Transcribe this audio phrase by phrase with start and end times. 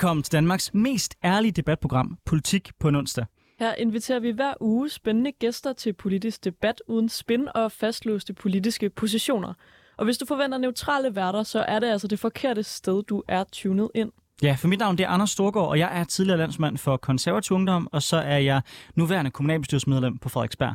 [0.00, 3.26] Velkommen til Danmarks mest ærlige debatprogram, Politik på en onsdag.
[3.58, 8.90] Her inviterer vi hver uge spændende gæster til politisk debat uden spin og fastlåste politiske
[8.90, 9.54] positioner.
[9.96, 13.44] Og hvis du forventer neutrale værter, så er det altså det forkerte sted, du er
[13.52, 14.12] tunet ind.
[14.42, 17.56] Ja, for mit navn det er Anders Storgård, og jeg er tidligere landsmand for konservativ
[17.56, 18.62] ungdom, og så er jeg
[18.94, 20.74] nuværende kommunalbestyrelsesmedlem på Frederiksberg.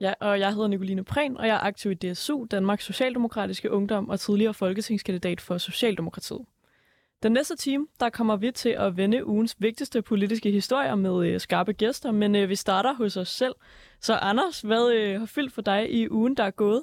[0.00, 4.08] Ja, og jeg hedder Nicoline Prehn, og jeg er aktiv i DSU, Danmarks Socialdemokratiske Ungdom,
[4.08, 6.40] og tidligere folketingskandidat for Socialdemokratiet.
[7.24, 11.40] Den næste time, der kommer vi til at vende ugens vigtigste politiske historier med øh,
[11.40, 13.54] skarpe gæster, men øh, vi starter hos os selv.
[14.00, 16.82] Så Anders, hvad øh, har fyldt for dig i ugen, der er gået?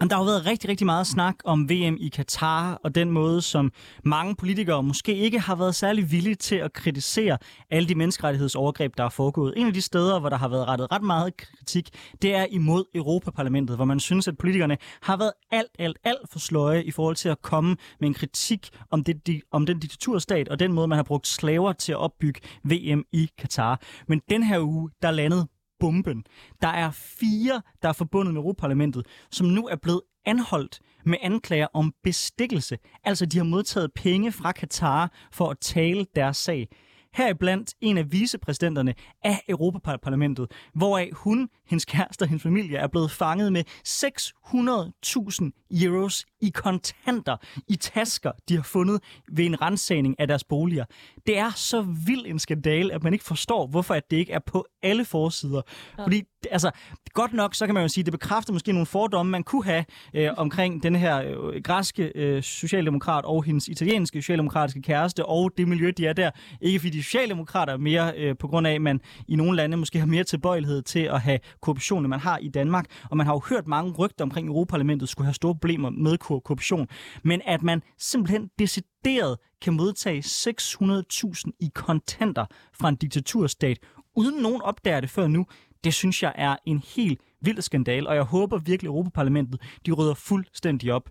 [0.00, 3.10] Jamen, der har jo været rigtig, rigtig meget snak om VM i Katar, og den
[3.10, 3.72] måde, som
[4.04, 7.38] mange politikere måske ikke har været særlig villige til at kritisere
[7.70, 9.54] alle de menneskerettighedsovergreb, der er foregået.
[9.56, 11.88] En af de steder, hvor der har været rettet ret meget kritik,
[12.22, 16.38] det er imod Europaparlamentet, hvor man synes, at politikerne har været alt, alt, alt for
[16.38, 20.48] sløje i forhold til at komme med en kritik om, det, de, om den diktaturstat
[20.48, 23.80] og den måde, man har brugt slaver til at opbygge VM i Katar.
[24.08, 25.48] Men den her uge, der landede
[25.82, 26.24] bomben.
[26.60, 31.66] Der er fire, der er forbundet med Europaparlamentet, som nu er blevet anholdt med anklager
[31.74, 32.78] om bestikkelse.
[33.04, 36.68] Altså, de har modtaget penge fra Katar for at tale deres sag.
[37.14, 43.10] Heriblandt en af vicepræsidenterne af Europaparlamentet, hvoraf hun, hendes kæreste og hendes familie er blevet
[43.10, 47.36] fanget med 600.000 euros i kontanter
[47.68, 49.00] i tasker, de har fundet
[49.32, 50.84] ved en rensagning af deres boliger.
[51.26, 54.38] Det er så vild en skandale, at man ikke forstår, hvorfor at det ikke er
[54.46, 55.62] på alle forsider.
[55.98, 56.04] Ja.
[56.04, 56.70] Fordi, altså,
[57.12, 59.84] godt nok, så kan man jo sige, det bekræfter måske nogle fordomme, man kunne have
[60.14, 65.68] øh, omkring den her øh, græske øh, socialdemokrat og hendes italienske socialdemokratiske kæreste og det
[65.68, 66.30] miljø, de er der.
[66.60, 69.98] Ikke fordi de socialdemokrater mere øh, på grund af, at man i nogle lande måske
[69.98, 72.86] har mere tilbøjelighed til at have korruption, end man har i Danmark.
[73.10, 76.88] Og man har jo hørt mange rygter omkring Europaparlamentet skulle have store problemer med korruption.
[77.22, 83.78] Men at man simpelthen decideret kan modtage 600.000 i kontanter fra en diktaturstat,
[84.16, 85.46] uden nogen opdager det før nu,
[85.84, 89.92] det synes jeg er en helt vild skandal, og jeg håber virkelig, at Europaparlamentet de
[89.92, 91.10] rydder fuldstændig op.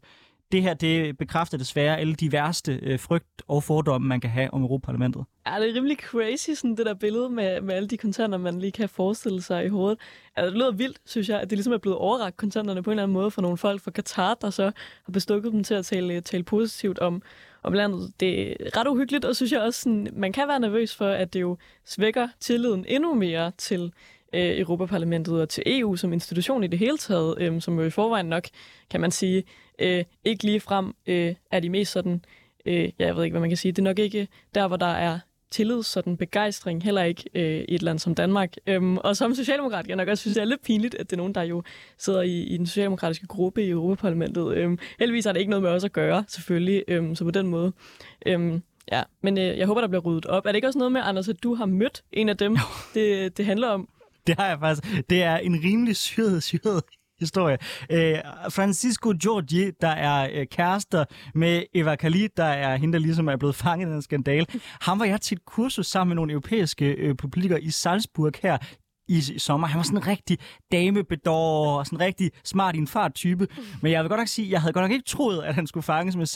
[0.51, 4.53] Det her det bekræfter desværre alle de værste øh, frygt og fordomme, man kan have
[4.53, 5.25] om Europaparlamentet.
[5.47, 8.59] Ja, det er rimelig crazy, sådan det der billede med, med alle de kontanter, man
[8.59, 10.00] lige kan forestille sig i hovedet.
[10.35, 12.94] Altså, det lyder vildt, synes jeg, at det ligesom er blevet overragt kontanterne på en
[12.94, 14.63] eller anden måde for nogle folk fra Katar, der så
[15.03, 17.22] har bestukket dem til at tale, tale positivt om,
[17.63, 18.13] om landet.
[18.19, 21.33] Det er ret uhyggeligt, og synes jeg også, sådan, man kan være nervøs for, at
[21.33, 23.94] det jo svækker tilliden endnu mere til
[24.33, 27.89] øh, Europaparlamentet og til EU som institution i det hele taget, øh, som jo i
[27.89, 28.47] forvejen nok,
[28.89, 29.44] kan man sige,
[29.81, 32.25] øh, ikke lige frem øh, er de mest sådan,
[32.66, 34.78] øh, ja, jeg ved ikke, hvad man kan sige, det er nok ikke der, hvor
[34.78, 35.19] der er
[35.52, 38.53] tillid, sådan begejstring, heller ikke øh, i et land som Danmark.
[38.68, 41.18] Øhm, og som socialdemokrat, jeg nok også synes, det er lidt pinligt, at det er
[41.18, 41.64] nogen, der jo
[41.97, 44.53] sidder i, i den socialdemokratiske gruppe i Europaparlamentet.
[44.53, 47.48] Øhm, heldigvis har det ikke noget med os at gøre, selvfølgelig, øhm, så på den
[47.48, 47.72] måde.
[48.25, 48.62] Øhm,
[48.92, 50.46] ja, men øh, jeg håber, der bliver ryddet op.
[50.46, 52.58] Er det ikke også noget med, Anders, at du har mødt en af dem,
[52.94, 53.90] det, det handler om?
[54.28, 55.09] Det har jeg faktisk.
[55.09, 56.84] Det er en rimelig syret, syret
[57.22, 57.58] historie.
[57.92, 58.18] Øh,
[58.50, 61.06] Francisco Giorgi, der er øh, kærester
[61.36, 64.46] med Eva Khalid, der er hende, der ligesom er blevet fanget i den skandale.
[64.82, 68.58] Han var jeg til et kursus sammen med nogle europæiske øh, politikere i Salzburg her
[69.12, 69.68] i, i sommer.
[69.68, 70.38] Han var sådan en rigtig
[70.72, 73.48] damebedår og sådan en rigtig smart i en fart type.
[73.82, 75.84] Men jeg vil godt nok sige, jeg havde godt nok ikke troet, at han skulle
[75.84, 76.28] fanges med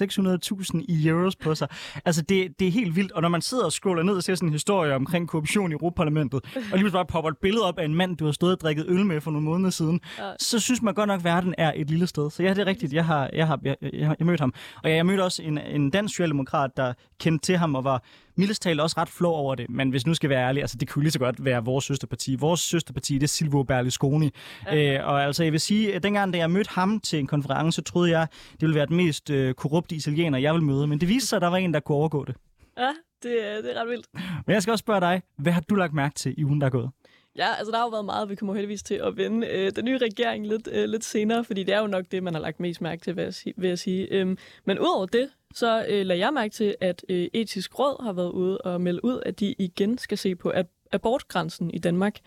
[0.82, 1.68] 600.000 i euros på sig.
[2.06, 3.12] Altså, det, det er helt vildt.
[3.12, 5.74] Og når man sidder og scroller ned og ser sådan en historie omkring korruption i
[5.74, 6.42] Europaparlamentet,
[6.72, 8.86] og lige bare popper et billede op af en mand, du har stået og drikket
[8.88, 10.02] øl med for nogle måneder siden,
[10.40, 12.30] så synes man godt nok, at verden er et lille sted.
[12.32, 12.94] Så ja, det er rigtigt.
[12.94, 14.54] Jeg har, jeg har, jeg, jeg, jeg mødt ham.
[14.84, 18.04] Og ja, jeg mødte også en, en dansk socialdemokrat, der kendte til ham og var
[18.36, 20.90] mildest talt også ret flov over det, men hvis nu skal være ærlig, altså det
[20.90, 22.36] kunne lige så godt være vores søsterparti.
[22.36, 24.32] Vores søsterparti, det er Silvio Berlusconi.
[24.68, 25.00] Okay.
[25.00, 27.82] Øh, og altså jeg vil sige, at dengang da jeg mødte ham til en konference,
[27.82, 31.10] troede jeg, det ville være den mest øh, korrupte italiener, jeg ville møde, men det
[31.10, 32.36] viste sig, at der var en, der kunne overgå det.
[32.78, 32.92] Ja,
[33.24, 34.08] det, er, det er ret vildt.
[34.48, 36.68] Men jeg skal også spørge dig, hvad har du lagt mærke til i ugen, der
[36.68, 36.90] er gået?
[37.38, 39.86] Ja, altså der har jo været meget, vi kommer heldigvis til at vende øh, den
[39.86, 42.60] nye regering lidt, øh, lidt senere, fordi det er jo nok det, man har lagt
[42.60, 43.54] mest mærke til, vil jeg sige.
[43.58, 44.14] Vil jeg sige.
[44.14, 48.14] Øhm, men udover det, så øh, lader jeg mærke til, at øh, etisk råd har
[48.14, 50.54] været ude og melde ud, at de igen skal se på
[50.92, 52.20] abortgrænsen i Danmark.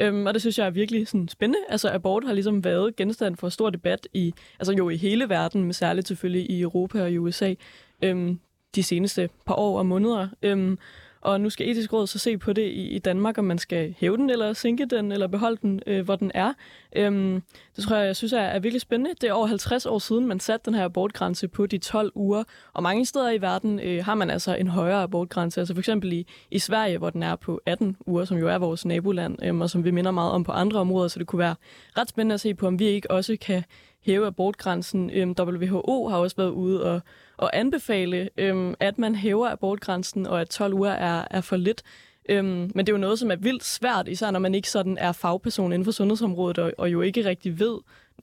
[0.00, 1.58] Øhm, og det synes jeg er virkelig sådan spændende.
[1.68, 5.62] Altså abort har ligesom været genstand for stor debat i, altså jo i hele verden,
[5.62, 7.54] men særligt selvfølgelig i Europa og i USA
[8.02, 8.40] øhm,
[8.74, 10.28] de seneste par år og måneder.
[10.42, 10.78] Øhm,
[11.26, 13.94] og nu skal etisk råd så se på det i, i Danmark, om man skal
[13.98, 16.52] hæve den, eller sænke den, eller beholde den, øh, hvor den er.
[16.96, 17.42] Øhm,
[17.76, 19.14] det tror jeg, jeg synes er, er virkelig spændende.
[19.20, 22.44] Det er over 50 år siden, man satte den her abortgrænse på de 12 uger.
[22.72, 25.60] Og mange steder i verden øh, har man altså en højere abortgrænse.
[25.60, 28.58] Altså for eksempel i, i Sverige, hvor den er på 18 uger, som jo er
[28.58, 31.08] vores naboland, øh, og som vi minder meget om på andre områder.
[31.08, 31.54] Så det kunne være
[31.98, 33.62] ret spændende at se på, om vi ikke også kan
[34.06, 35.10] hæve abortgrænsen.
[35.10, 37.00] Øhm, WHO har også været ude og,
[37.36, 41.82] og anbefale, øhm, at man hæver abortgrænsen, og at 12 uger er, er for lidt.
[42.28, 44.98] Øhm, men det er jo noget, som er vildt svært, især når man ikke sådan
[44.98, 47.78] er fagperson inden for sundhedsområdet, og, og jo ikke rigtig ved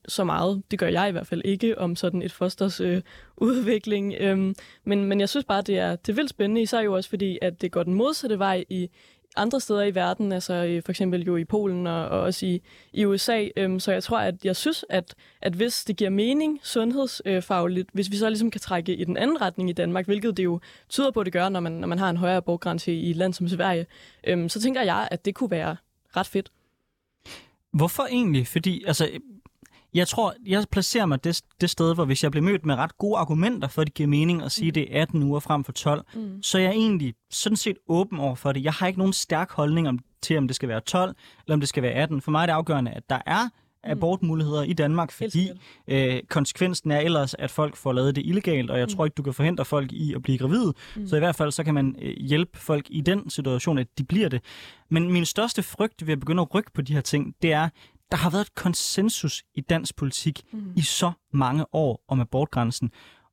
[0.07, 3.01] så meget, det gør jeg i hvert fald ikke, om sådan et fosters øh,
[3.37, 4.13] udvikling.
[4.19, 7.09] Øhm, men, men jeg synes bare, det er, det er vildt spændende, især jo også
[7.09, 8.89] fordi, at det går den modsatte vej i,
[9.35, 12.61] andre steder i verden, altså for eksempel jo i Polen og, og også i,
[12.93, 13.47] i USA.
[13.57, 18.11] Øhm, så jeg tror, at jeg synes, at, at hvis det giver mening sundhedsfagligt, hvis
[18.11, 20.59] vi så ligesom kan trække i den anden retning i Danmark, hvilket det jo
[20.89, 23.15] tyder på, at det gør, når man, når man har en højere borggrænse i et
[23.15, 23.85] land som Sverige,
[24.27, 25.75] øhm, så tænker jeg, at det kunne være
[26.17, 26.51] ret fedt.
[27.73, 28.47] Hvorfor egentlig?
[28.47, 29.09] Fordi altså,
[29.93, 32.97] jeg tror, jeg placerer mig det, det sted, hvor hvis jeg bliver mødt med ret
[32.97, 35.63] gode argumenter for, at det giver mening at sige, at det er 18 uger frem
[35.63, 36.43] for 12, mm.
[36.43, 38.63] så er jeg egentlig sådan set åben over for det.
[38.63, 41.59] Jeg har ikke nogen stærk holdning om, til, om det skal være 12 eller om
[41.59, 42.21] det skal være 18.
[42.21, 43.43] For mig er det afgørende, at der er
[43.83, 43.91] mm.
[43.91, 45.49] abortmuligheder i Danmark, fordi
[45.87, 48.95] øh, konsekvensen er ellers, at folk får lavet det illegalt, og jeg mm.
[48.95, 50.73] tror ikke, du kan forhindre folk i at blive gravide.
[50.95, 51.07] Mm.
[51.07, 54.03] Så i hvert fald så kan man øh, hjælpe folk i den situation, at de
[54.03, 54.41] bliver det.
[54.89, 57.69] Men min største frygt ved at begynde at rykke på de her ting, det er,
[58.13, 60.73] der har været et konsensus i dansk politik mm.
[60.75, 62.91] i så mange år om abortgrænsen.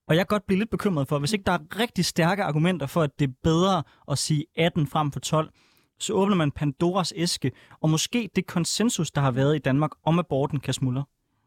[0.09, 2.87] Og jeg kan godt blive lidt bekymret for, hvis ikke der er rigtig stærke argumenter
[2.87, 5.51] for, at det er bedre at sige 18 frem for 12,
[5.99, 10.19] så åbner man Pandoras æske, og måske det konsensus, der har været i Danmark om
[10.19, 11.05] aborten, kan smuldre.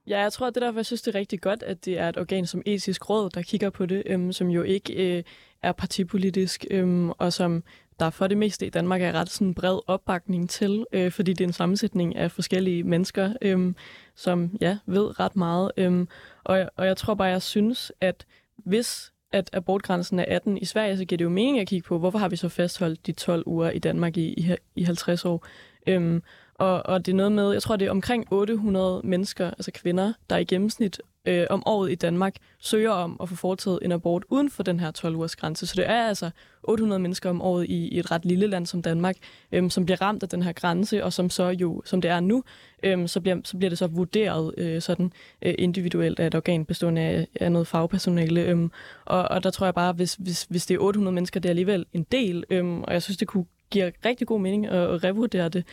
[0.08, 2.10] Ja, jeg tror, at det derfor, jeg synes, det er rigtig godt, at det er
[2.10, 5.24] et organ som etisk råd, der kigger på det, øhm, som jo ikke øh,
[5.62, 7.64] er partipolitisk, øhm, og som
[8.00, 11.44] der for det meste i Danmark er ret sådan bred opbakning til, øh, fordi det
[11.44, 13.74] er en sammensætning af forskellige mennesker, øh,
[14.16, 15.72] som ja, ved ret meget.
[15.78, 16.07] Øh,
[16.44, 18.25] og, og jeg tror bare, jeg synes, at
[18.57, 22.00] hvis at abortgrænsen er 18 i Sverige, så giver det jo mening at kigge på,
[22.00, 25.46] hvorfor har vi så fastholdt de 12 uger i Danmark i, i, i 50 år.
[25.88, 26.24] Øhm,
[26.54, 30.13] og, og det er noget med, jeg tror, det er omkring 800 mennesker, altså kvinder,
[30.30, 34.24] der i gennemsnit øh, om året i Danmark søger om at få foretaget en abort
[34.30, 35.68] uden for den her 12-ugers grænse.
[35.68, 36.30] Så det er altså
[36.64, 39.16] 800 mennesker om året i, i et ret lille land som Danmark,
[39.52, 42.20] øh, som bliver ramt af den her grænse, og som så jo, som det er
[42.20, 42.44] nu,
[42.84, 45.12] øh, så, bliver, så bliver det så vurderet øh, sådan
[45.42, 48.42] øh, individuelt af et organ bestående af, af noget fagpersonale.
[48.42, 48.70] Øh,
[49.06, 51.52] og, og der tror jeg bare, hvis, hvis, hvis det er 800 mennesker, det er
[51.52, 55.04] alligevel en del, øh, og jeg synes, det kunne give rigtig god mening at, at
[55.04, 55.66] revurdere det.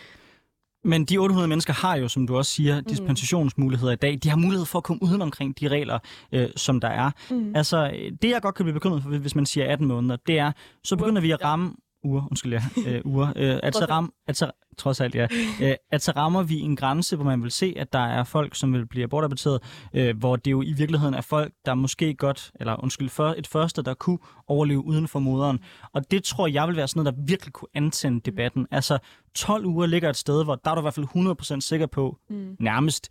[0.84, 2.84] Men de 800 mennesker har jo, som du også siger, mm.
[2.84, 4.18] dispensationsmuligheder i dag.
[4.22, 5.98] De har mulighed for at komme uden omkring de regler,
[6.32, 7.10] øh, som der er.
[7.30, 7.56] Mm.
[7.56, 7.90] Altså,
[8.22, 10.52] det jeg godt kan blive bekymret for, hvis man siger 18 måneder, det er,
[10.84, 14.36] så begynder vi at ramme uger, undskyld ja, øh, uger, øh, at, så ram, at,
[14.36, 15.26] så, trods alt, ja.
[15.62, 18.54] Øh, at så rammer vi en grænse, hvor man vil se, at der er folk,
[18.54, 19.62] som vil blive abortaborteret,
[19.94, 23.46] øh, hvor det jo i virkeligheden er folk, der måske godt, eller undskyld, for, et
[23.46, 25.58] første, der kunne overleve uden for moderen.
[25.92, 28.66] Og det tror jeg vil være sådan noget, der virkelig kunne antænde debatten.
[28.70, 28.98] Altså,
[29.34, 32.18] 12 uger ligger et sted, hvor der er du i hvert fald 100% sikker på,
[32.30, 32.56] mm.
[32.60, 33.10] nærmest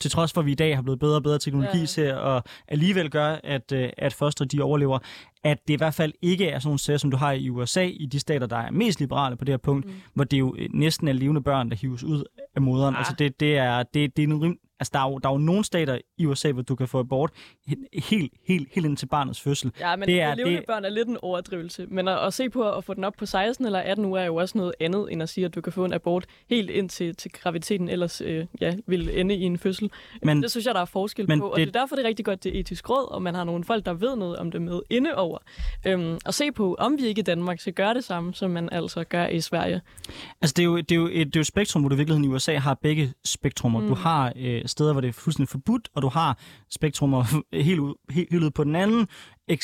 [0.00, 1.86] til trods for, at vi i dag har blevet bedre og bedre teknologi ja.
[1.86, 4.98] til at alligevel gøre, at, øh, at foster de overlever,
[5.44, 7.82] at det i hvert fald ikke er sådan nogle sager, som du har i USA,
[7.82, 9.92] i de stater, der er mest liberale på det her punkt, mm.
[10.14, 12.94] hvor det jo næsten er levende børn, der hives ud af moderen.
[12.94, 12.98] Ja.
[12.98, 15.38] Altså det, det, er, det, det er en Altså, der er, jo, der er jo
[15.38, 17.30] nogle stater i USA, hvor du kan få abort
[17.94, 19.72] helt, helt, helt ind til barnets fødsel.
[19.80, 20.66] Ja, men det er, levende det...
[20.66, 21.86] børn er lidt en overdrivelse.
[21.88, 24.26] Men at, at se på at få den op på 16 eller 18 uger er
[24.26, 26.88] jo også noget andet, end at sige, at du kan få en abort helt ind
[26.88, 29.90] til, til graviditeten, ellers øh, ja, vil ende i en fødsel.
[30.22, 31.48] Men, det synes jeg, der er forskel men på.
[31.48, 31.66] Og det...
[31.66, 33.64] det er derfor, det er rigtig godt, det er etisk råd, og man har nogle
[33.64, 35.38] folk, der ved noget om det med inde over.
[35.86, 38.68] Øhm, og se på, om vi ikke i Danmark skal gøre det samme, som man
[38.72, 39.80] altså gør i Sverige.
[40.40, 41.94] Altså, det er jo, det er jo, et, det er jo et spektrum, hvor du
[41.94, 43.80] i virkeligheden i USA har begge spektrummer.
[43.80, 43.88] Mm.
[43.88, 46.38] Du har øh, steder, hvor det er fuldstændig forbudt, og du har
[46.70, 47.24] spektrummer
[47.68, 49.08] helt, ud, helt, helt ud på den anden
[49.48, 49.62] ek,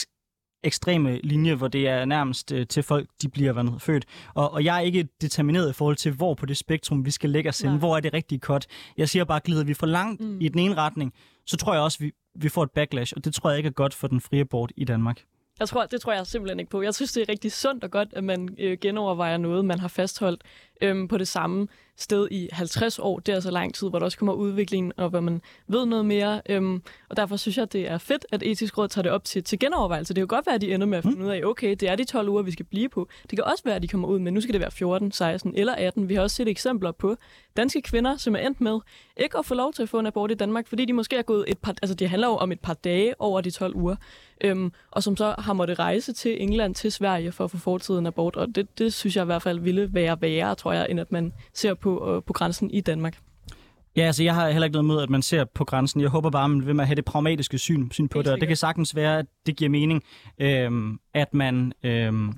[0.66, 4.04] ekstreme linje, hvor det er nærmest øh, til folk, de bliver været født.
[4.34, 7.30] Og, og jeg er ikke determineret i forhold til, hvor på det spektrum vi skal
[7.30, 7.78] lægge os ind.
[7.78, 8.66] Hvor er det rigtige cut?
[8.96, 10.40] Jeg siger bare, glider vi for langt mm.
[10.40, 11.12] i den ene retning,
[11.46, 13.72] så tror jeg også, vi, vi får et backlash, og det tror jeg ikke er
[13.72, 15.22] godt for den frie abort i Danmark.
[15.58, 16.82] Jeg tror, det tror jeg simpelthen ikke på.
[16.82, 19.88] Jeg synes, det er rigtig sundt og godt, at man øh, genovervejer noget, man har
[19.88, 20.42] fastholdt
[20.80, 23.18] øhm, på det samme sted i 50 år.
[23.18, 26.06] Det er så lang tid, hvor der også kommer udvikling, og hvor man ved noget
[26.06, 26.42] mere.
[26.48, 29.44] Øhm, og derfor synes jeg, det er fedt, at etisk råd tager det op til,
[29.44, 30.14] til genovervejelse.
[30.14, 31.96] Det kan godt være, at de ender med at finde ud af, okay, det er
[31.96, 33.08] de 12 uger, vi skal blive på.
[33.30, 35.54] Det kan også være, at de kommer ud med, nu skal det være 14, 16
[35.56, 36.08] eller 18.
[36.08, 37.16] Vi har også set eksempler på
[37.56, 38.78] danske kvinder, som er endt med
[39.16, 41.22] ikke at få lov til at få en abort i Danmark, fordi de måske er
[41.22, 43.96] gået et par, altså det handler jo om et par dage over de 12 uger,
[44.40, 48.06] øhm, og som så har måttet rejse til England, til Sverige for at få fortiden
[48.06, 51.00] abort, og det, det synes jeg i hvert fald ville være værre, tror jeg, end
[51.00, 53.18] at man ser på, øh, på grænsen i Danmark.
[53.96, 56.00] Ja, altså jeg har heller ikke noget med, at man ser på grænsen.
[56.00, 58.48] Jeg håber bare, at man vil have det pragmatiske syn, syn på det, og det
[58.48, 60.02] kan sagtens være, at det giver mening,
[60.38, 62.32] øhm, at man øhm,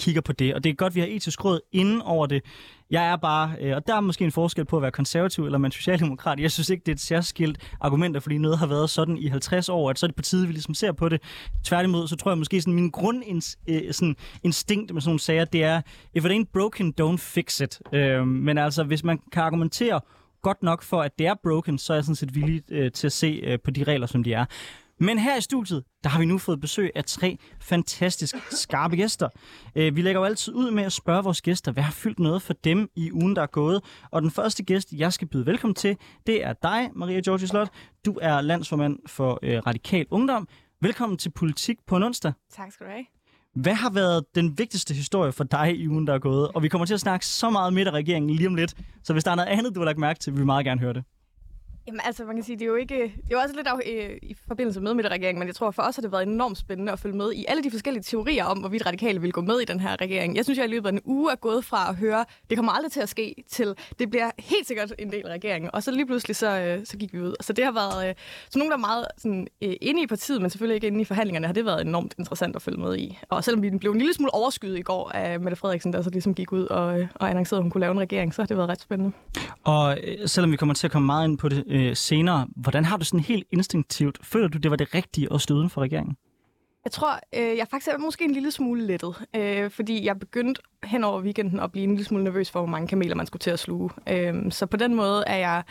[0.00, 0.54] kigger på det.
[0.54, 2.42] Og det er godt, at vi har etisk råd inden over det.
[2.90, 5.58] Jeg er bare, øh, og der er måske en forskel på at være konservativ eller
[5.58, 6.40] man socialdemokrat.
[6.40, 9.68] Jeg synes ikke, det er et særskilt argument, fordi noget har været sådan i 50
[9.68, 11.22] år, at så er det på tide, vi ligesom ser på det.
[11.64, 14.14] Tværtimod, så tror jeg måske, sådan min grundinstinkt øh,
[14.44, 15.80] instinkt med sådan nogle sager, det er,
[16.14, 17.80] if it ain't broken, don't fix it.
[17.92, 20.00] Øh, men altså, hvis man kan argumentere
[20.42, 23.06] godt nok for, at det er broken, så er jeg sådan set villig øh, til
[23.06, 24.44] at se øh, på de regler, som de er.
[25.02, 29.28] Men her i studiet, der har vi nu fået besøg af tre fantastisk skarpe gæster.
[29.74, 32.42] Øh, vi lægger jo altid ud med at spørge vores gæster, hvad har fyldt noget
[32.42, 33.80] for dem i ugen, der er gået.
[34.10, 37.68] Og den første gæst, jeg skal byde velkommen til, det er dig, Maria Georgi Slot.
[38.04, 40.48] Du er landsformand for øh, Radikal Ungdom.
[40.80, 42.32] Velkommen til Politik på en onsdag.
[42.52, 43.04] Tak skal du have.
[43.54, 46.48] Hvad har været den vigtigste historie for dig i ugen, der er gået?
[46.48, 48.74] Og vi kommer til at snakke så meget midt af regeringen lige om lidt.
[49.04, 50.80] Så hvis der er noget andet, du har lagt mærke til, vil vi meget gerne
[50.80, 51.04] høre det.
[51.90, 52.94] Jamen altså, man kan sige, det er jo ikke...
[52.94, 55.82] Det er jo også lidt af, øh, i forbindelse med midterregeringen, men jeg tror for
[55.82, 58.58] os har det været enormt spændende at følge med i alle de forskellige teorier om,
[58.58, 60.36] hvorvidt radikale vil gå med i den her regering.
[60.36, 62.72] Jeg synes, jeg i løbet af en uge er gået fra at høre, det kommer
[62.72, 65.70] aldrig til at ske, til det bliver helt sikkert en del af regeringen.
[65.72, 67.34] Og så lige pludselig, så, øh, så gik vi ud.
[67.40, 68.08] Så det har været...
[68.08, 68.14] Øh,
[68.50, 71.04] så nogen, der er meget sådan, øh, inde i partiet, men selvfølgelig ikke inde i
[71.04, 73.18] forhandlingerne, har det været enormt interessant at følge med i.
[73.28, 76.10] Og selvom vi blev en lille smule overskyet i går af Mette Frederiksen, der så
[76.10, 78.46] ligesom gik ud og, øh, og annoncerede, at hun kunne lave en regering, så har
[78.46, 79.12] det været ret spændende.
[79.64, 82.46] Og øh, selvom vi kommer til at komme meget ind på det øh, øh, senere,
[82.56, 85.70] hvordan har du sådan helt instinktivt, føler du, det var det rigtige at stå uden
[85.70, 86.16] for regeringen?
[86.84, 90.62] Jeg tror, øh, jeg faktisk er måske en lille smule lettet, øh, fordi jeg begyndte
[90.84, 93.40] hen over weekenden at blive en lille smule nervøs for, hvor mange kameler man skulle
[93.40, 93.90] til at sluge.
[94.08, 95.62] Øh, så på den måde er jeg...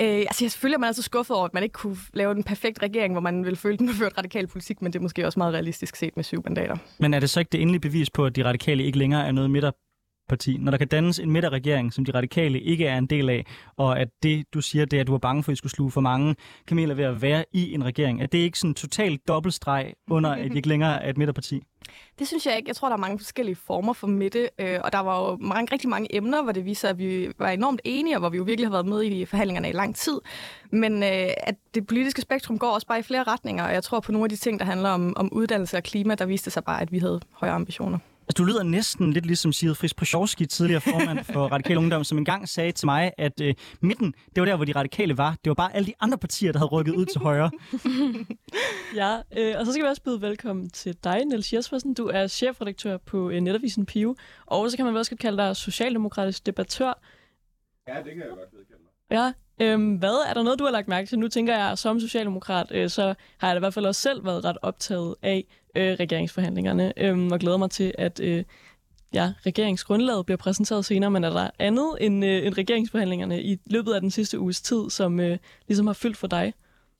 [0.00, 2.42] Øh, altså, jeg selvfølgelig er man altså skuffet over, at man ikke kunne lave en
[2.42, 5.26] perfekt regering, hvor man ville føle, den har ført radikal politik, men det er måske
[5.26, 6.76] også meget realistisk set med syv mandater.
[6.98, 9.32] Men er det så ikke det endelige bevis på, at de radikale ikke længere er
[9.32, 9.50] noget
[10.28, 13.46] parti, Når der kan dannes en midterregering, som de radikale ikke er en del af,
[13.76, 15.72] og at det, du siger, det er, at du er bange for, at I skulle
[15.72, 16.36] sluge for mange
[16.66, 20.30] kameler ved at være i en regering, at det ikke sådan en total dobbeltstreg under,
[20.30, 21.62] at I ikke længere er et midterparti?
[22.18, 22.68] Det synes jeg ikke.
[22.68, 25.72] Jeg tror, der er mange forskellige former for midte, øh, og der var jo mange,
[25.72, 28.42] rigtig mange emner, hvor det viser, at vi var enormt enige, og hvor vi jo
[28.42, 30.20] virkelig har været med i forhandlingerne i lang tid.
[30.70, 34.00] Men øh, at det politiske spektrum går også bare i flere retninger, og jeg tror
[34.00, 36.64] på nogle af de ting, der handler om, om uddannelse og klima, der viste sig
[36.64, 37.98] bare, at vi havde højere ambitioner.
[38.28, 42.18] Altså, du lyder næsten lidt ligesom Sigrid Friis Prosjovski, tidligere formand for Radikal Ungdom, som
[42.18, 45.30] engang sagde til mig, at øh, midten, det var der, hvor de radikale var.
[45.30, 47.50] Det var bare alle de andre partier, der havde rykket ud til højre.
[48.96, 51.94] Ja, øh, og så skal vi også byde velkommen til dig, Niels Jespersen.
[51.94, 55.42] Du er chefredaktør på øh, Netavisen Pio, og så kan man vel også godt kalde
[55.42, 57.00] dig socialdemokratisk debattør.
[57.88, 58.92] Ja, det kan jeg godt vedkende mig.
[59.10, 59.32] Ja,
[59.66, 61.18] øhm, hvad er der noget, du har lagt mærke til?
[61.18, 64.24] Nu tænker jeg, som socialdemokrat, øh, så har jeg da i hvert fald også selv
[64.24, 65.44] været ret optaget af
[65.76, 68.44] øh, regeringsforhandlingerne, øh, og glæder mig til, at øh,
[69.14, 73.92] ja, regeringsgrundlaget bliver præsenteret senere, men er der andet end, øh, end regeringsforhandlingerne i løbet
[73.92, 75.38] af den sidste uges tid, som øh,
[75.68, 76.54] ligesom har fyldt for dig?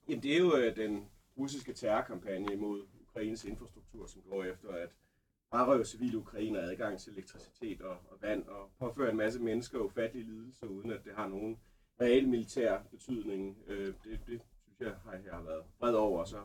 [0.08, 1.04] Jamen, det er jo øh, den
[1.38, 4.88] russiske terrorkampagne mod Ukraines infrastruktur, som går efter at
[5.50, 10.26] frarøve civile ukrainer adgang til elektricitet og, og vand, og påføre en masse mennesker ufattelige
[10.26, 11.56] lidelser, uden at det har nogen
[12.00, 13.56] reel militær betydning.
[13.66, 16.24] Øh, det, det synes jeg, har jeg har været bred over.
[16.24, 16.36] Så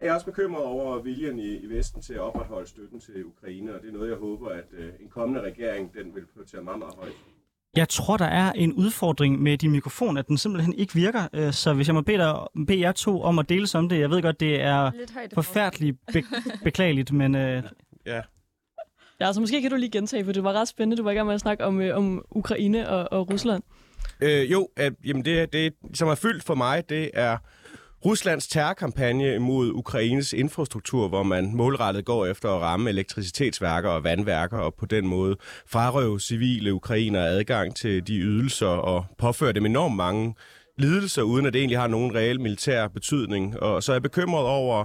[0.00, 3.74] er jeg også bekymret over viljen i, i Vesten til at opretholde støtten til Ukraine,
[3.74, 6.78] og det er noget, jeg håber, at øh, en kommende regering den vil prioritere meget,
[6.78, 7.12] meget højt.
[7.76, 11.28] Jeg tror, der er en udfordring med din mikrofon, at den simpelthen ikke virker.
[11.32, 12.34] Øh, Så hvis jeg må bede, dig,
[12.66, 13.98] bede jer to om at dele om det.
[14.00, 14.90] Jeg ved godt, det er
[15.34, 16.22] forfærdeligt be-
[16.64, 17.62] beklageligt, men øh,
[18.06, 18.22] Ja,
[19.20, 20.96] Ja, så måske kan du lige gentage, for det var ret spændende.
[20.96, 23.62] Du var i gang med at snakke om, øh, om Ukraine og, og Rusland.
[24.20, 27.36] Øh, jo, øh, jamen det, det, som er fyldt for mig, det er
[28.04, 34.58] Ruslands terrorkampagne mod Ukraines infrastruktur, hvor man målrettet går efter at ramme elektricitetsværker og vandværker,
[34.58, 35.36] og på den måde
[35.66, 40.34] frarøve civile ukrainer adgang til de ydelser og påføre dem enormt mange
[40.76, 43.60] lidelser, uden at det egentlig har nogen reel militær betydning.
[43.60, 44.84] Og så er jeg bekymret over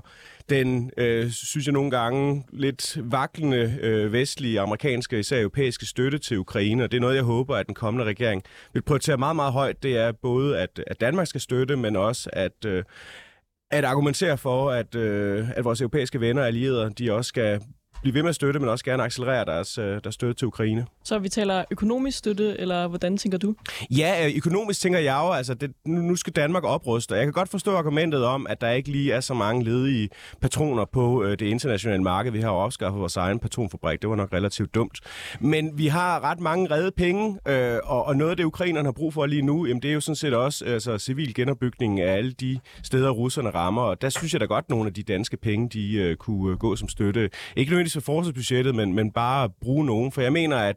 [0.50, 6.38] den, øh, synes jeg nogle gange, lidt vaklende øh, vestlige, amerikanske, især europæiske støtte til
[6.40, 6.84] Ukraine.
[6.84, 9.84] Og det er noget, jeg håber, at den kommende regering vil prioritere meget, meget højt.
[9.84, 12.84] Det er både, at, at Danmark skal støtte, men også at, øh,
[13.72, 17.62] at argumentere for, at, øh, at vores europæiske venner og allierede, de også skal
[18.04, 20.86] blive ved med at støtte, men også gerne accelerere deres, øh, deres støtte til Ukraine.
[21.04, 23.56] Så vi taler økonomisk støtte, eller hvordan tænker du?
[23.92, 27.16] Ja, øh, økonomisk tænker jeg jo, altså det, nu skal Danmark opruste.
[27.16, 30.10] Jeg kan godt forstå argumentet om, at der ikke lige er så mange ledige
[30.42, 32.32] patroner på øh, det internationale marked.
[32.32, 34.02] Vi har jo opskaffet vores egen patronfabrik.
[34.02, 35.00] Det var nok relativt dumt.
[35.40, 38.92] Men vi har ret mange redde penge, øh, og, og noget af det, ukrainerne har
[38.92, 42.18] brug for lige nu, jamen, det er jo sådan set også altså, civil genopbygning af
[42.18, 43.82] alle de steder, russerne rammer.
[43.82, 46.76] Og der synes jeg da godt, nogle af de danske penge, de øh, kunne gå
[46.76, 47.30] som støtte.
[47.56, 50.12] Ikke nødvendigvis for forsvarsbudgettet, men, men bare bruge nogen.
[50.12, 50.76] For jeg mener, at,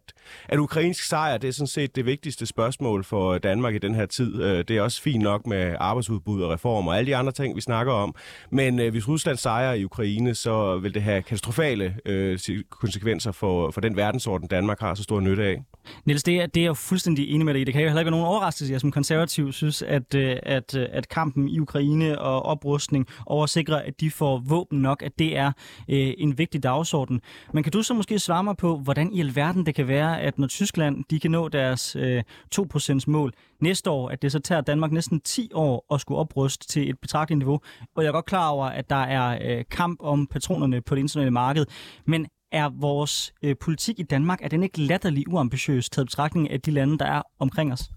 [0.49, 3.95] at ukrainsk sejr, det er sådan set det vigtigste spørgsmål for øh, Danmark i den
[3.95, 4.43] her tid.
[4.43, 7.57] Øh, det er også fint nok med arbejdsudbud og reformer og alle de andre ting,
[7.57, 8.15] vi snakker om.
[8.51, 12.39] Men øh, hvis Rusland sejrer i Ukraine, så vil det have katastrofale øh,
[12.71, 15.63] konsekvenser for, for den verdensorden, Danmark har så stor nytte af.
[16.05, 17.65] Niels, det er, det er jeg fuldstændig enig med dig i.
[17.65, 21.09] Det kan jo heller ikke være nogen overraskelse, jeg som konservativ synes, at, at, at
[21.09, 25.37] kampen i Ukraine og oprustning over at sikre, at de får våben nok, at det
[25.37, 25.53] er
[25.89, 27.06] øh, en vigtig dagsorden.
[27.53, 30.39] Men kan du så måske svare mig på, hvordan i alverden det kan være, at
[30.39, 32.23] når Tyskland de kan nå deres øh,
[32.55, 36.67] 2% mål næste år, at det så tager Danmark næsten 10 år at skulle opruste
[36.67, 37.61] til et betragteligt niveau.
[37.97, 41.01] Og jeg er godt klar over, at der er øh, kamp om patronerne på det
[41.01, 41.67] internationale marked.
[42.07, 46.61] Men er vores øh, politik i Danmark, er den ikke latterlig uambitiøs taget betragtning af
[46.61, 47.91] de lande, der er omkring os?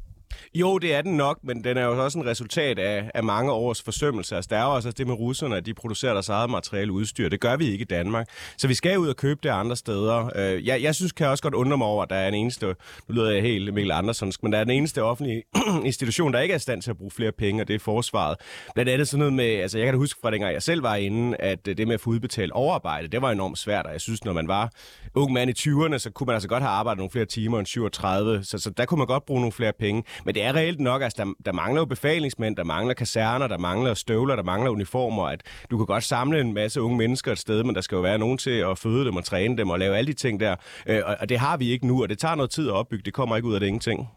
[0.55, 3.51] Jo, det er den nok, men den er jo også en resultat af, af mange
[3.51, 4.35] års forsømmelse.
[4.35, 6.91] Altså, der er jo også altså, det med russerne, at de producerer deres eget materiale
[6.91, 7.29] udstyr.
[7.29, 8.27] Det gør vi ikke i Danmark.
[8.57, 10.31] Så vi skal ud og købe det andre steder.
[10.35, 12.33] Øh, jeg, jeg synes, kan jeg også godt undre mig over, at der er en
[12.33, 12.75] eneste, nu
[13.09, 15.43] lyder jeg helt Mikkel Andersonsk, men der er den eneste offentlige
[15.85, 18.37] institution, der ikke er i stand til at bruge flere penge, og det er forsvaret.
[18.73, 20.95] Blandt andet sådan noget med, altså jeg kan da huske fra dengang jeg selv var
[20.95, 24.01] inde, at øh, det med at få udbetalt overarbejde, det var enormt svært, og jeg
[24.01, 24.71] synes, når man var
[25.15, 27.67] ung mand i 20'erne, så kunne man altså godt have arbejdet nogle flere timer end
[27.67, 30.03] 37, så, så der kunne man godt bruge nogle flere penge.
[30.25, 33.57] Men det er reelt nok, altså der, der mangler jo befalingsmænd, der mangler kaserner, der
[33.57, 35.23] mangler støvler, der mangler uniformer.
[35.23, 38.01] At du kan godt samle en masse unge mennesker et sted, men der skal jo
[38.01, 40.55] være nogen til at føde dem og træne dem og lave alle de ting der.
[40.87, 43.03] Øh, og, og det har vi ikke nu, og det tager noget tid at opbygge.
[43.05, 44.07] Det kommer ikke ud af det ingenting.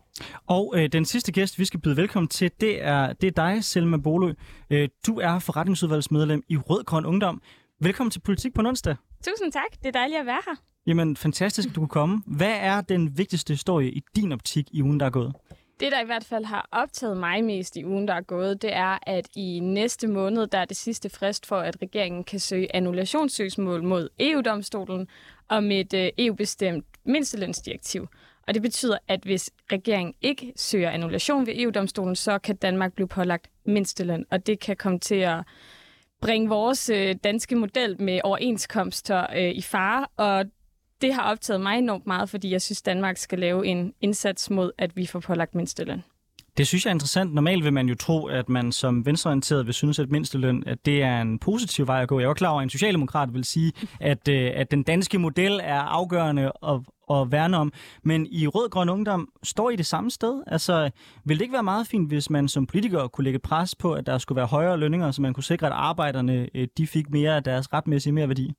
[0.46, 3.64] Og øh, den sidste gæst, vi skal byde velkommen til, det er, det er dig,
[3.64, 4.32] Selma Bolø.
[4.70, 7.42] Øh, du er forretningsudvalgsmedlem i Rød Grøn Ungdom.
[7.80, 8.96] Velkommen til Politik på onsdag.
[9.26, 9.78] Tusind tak.
[9.82, 10.54] Det er dejligt at være her.
[10.86, 12.22] Jamen, fantastisk, at du kunne komme.
[12.26, 15.34] Hvad er den vigtigste historie i din optik i ugen, der er gået?
[15.80, 18.74] Det, der i hvert fald har optaget mig mest i ugen, der er gået, det
[18.74, 22.76] er, at i næste måned, der er det sidste frist for, at regeringen kan søge
[22.76, 25.08] annullationssøgsmål mod EU-domstolen
[25.48, 28.08] om et øh, EU-bestemt mindstelønsdirektiv.
[28.48, 33.08] Og det betyder, at hvis regeringen ikke søger annullation ved EU-domstolen, så kan Danmark blive
[33.08, 35.42] pålagt mindsteløn, og det kan komme til at
[36.20, 40.44] bringe vores øh, danske model med overenskomster øh, i fare, og
[41.02, 44.72] det har optaget mig enormt meget, fordi jeg synes, Danmark skal lave en indsats mod,
[44.78, 46.02] at vi får pålagt mindsteløn.
[46.56, 47.34] Det synes jeg er interessant.
[47.34, 51.02] Normalt vil man jo tro, at man som venstreorienteret vil synes, at mindsteløn at det
[51.02, 52.20] er en positiv vej at gå.
[52.20, 55.60] Jeg er klar over, at en socialdemokrat vil sige, at, øh, at den danske model
[55.62, 57.72] er afgørende at, at værne om.
[58.02, 60.42] Men i Rød Grøn Ungdom står I det samme sted?
[60.46, 60.90] Altså,
[61.24, 64.06] vil det ikke være meget fint, hvis man som politiker kunne lægge pres på, at
[64.06, 67.36] der skulle være højere lønninger, så man kunne sikre, at arbejderne øh, de fik mere
[67.36, 68.52] af deres retmæssige mere værdi?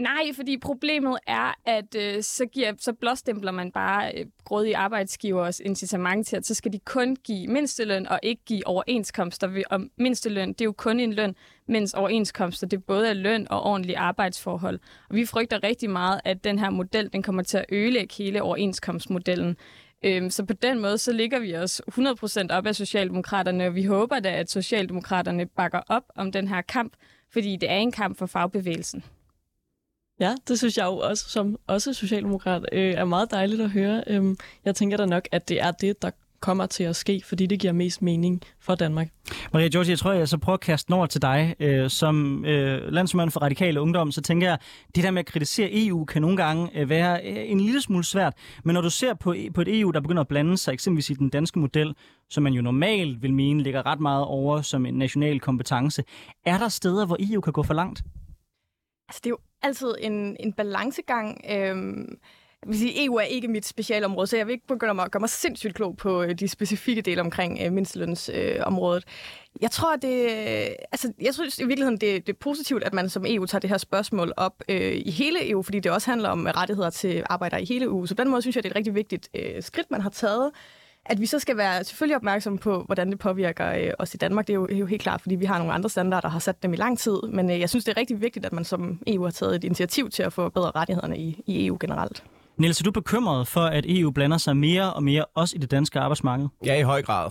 [0.00, 5.60] Nej, fordi problemet er, at øh, så, giver, så blåstempler man bare øh, grådige arbejdsgivers
[5.60, 9.62] incitament til, at så skal de kun give mindsteløn og ikke give overenskomster.
[9.70, 11.34] Og mindsteløn, det er jo kun en løn,
[11.66, 14.80] mens overenskomster, det både er løn og ordentlige arbejdsforhold.
[15.08, 18.42] Og vi frygter rigtig meget, at den her model, den kommer til at ødelægge hele
[18.42, 19.56] overenskomstmodellen.
[20.04, 23.84] Øhm, så på den måde, så ligger vi os 100% op af Socialdemokraterne, og vi
[23.84, 26.92] håber da, at Socialdemokraterne bakker op om den her kamp,
[27.32, 29.04] fordi det er en kamp for fagbevægelsen.
[30.20, 34.04] Ja, det synes jeg jo også, som også socialdemokrat, øh, er meget dejligt at høre.
[34.06, 37.46] Øhm, jeg tænker da nok, at det er det, der kommer til at ske, fordi
[37.46, 39.08] det giver mest mening for Danmark.
[39.52, 41.54] Maria George, jeg tror, jeg så prøver at kaste den over til dig.
[41.60, 44.58] Øh, som øh, landsmand for radikale ungdom, så tænker jeg,
[44.94, 48.04] det der med at kritisere EU kan nogle gange øh, være øh, en lille smule
[48.04, 48.34] svært.
[48.64, 51.10] Men når du ser på, e- på et EU, der begynder at blande sig eksempelvis
[51.10, 51.94] i den danske model,
[52.30, 56.04] som man jo normalt vil mene ligger ret meget over som en national kompetence,
[56.46, 58.02] er der steder, hvor EU kan gå for langt?
[59.10, 61.44] Altså, det er jo altid en, en balancegang.
[61.50, 62.18] Øhm,
[62.66, 65.28] vil sige, EU er ikke mit specialområde, så jeg vil ikke begynde at gøre mig
[65.28, 69.04] sindssygt klog på øh, de specifikke dele omkring øh, mindstelønsområdet.
[69.06, 72.94] Øh, jeg tror, det, øh, altså, jeg synes i virkeligheden, det, det er positivt, at
[72.94, 76.10] man som EU tager det her spørgsmål op øh, i hele EU, fordi det også
[76.10, 78.06] handler om rettigheder til arbejdere i hele EU.
[78.06, 80.10] Så på den måde synes jeg, det er et rigtig vigtigt øh, skridt, man har
[80.10, 80.50] taget
[81.06, 84.46] at vi så skal være selvfølgelig opmærksomme på, hvordan det påvirker øh, os i Danmark,
[84.46, 86.28] det er, jo, det er jo helt klart, fordi vi har nogle andre standarder, der
[86.28, 87.22] har sat dem i lang tid.
[87.32, 89.64] Men øh, jeg synes, det er rigtig vigtigt, at man som EU har taget et
[89.64, 92.24] initiativ til at få bedre rettighederne i, i EU generelt.
[92.56, 95.70] Niels, er du bekymret for, at EU blander sig mere og mere også i det
[95.70, 96.48] danske arbejdsmarked?
[96.66, 97.30] Ja, i høj grad.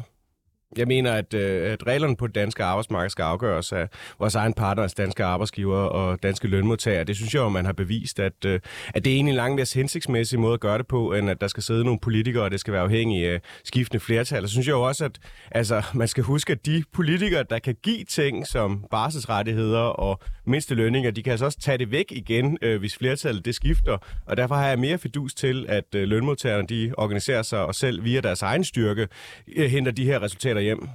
[0.78, 3.88] Jeg mener, at, øh, at reglerne på det danske arbejdsmarked skal afgøres af
[4.20, 7.04] vores egen partners, altså danske arbejdsgiver og danske lønmodtagere.
[7.04, 8.60] Det synes jeg jo, man har bevist, at, øh,
[8.94, 11.42] at det er egentlig en langt mere hensigtsmæssig måde at gøre det på, end at
[11.42, 14.44] der skal sidde nogle politikere, og det skal være afhængige af skiftende flertal.
[14.44, 15.20] Og synes jeg jo også, at
[15.52, 20.76] altså, man skal huske, at de politikere, der kan give ting som barselsrettigheder og mindste
[20.76, 23.98] lønninger, de kan altså også tage det væk igen, øh, hvis flertallet det skifter.
[24.26, 28.04] Og derfor har jeg mere fidus til, at øh, lønmodtagerne de organiserer sig og selv
[28.04, 29.08] via deres egen styrke
[29.56, 30.90] øh, henter de her resultater hjem.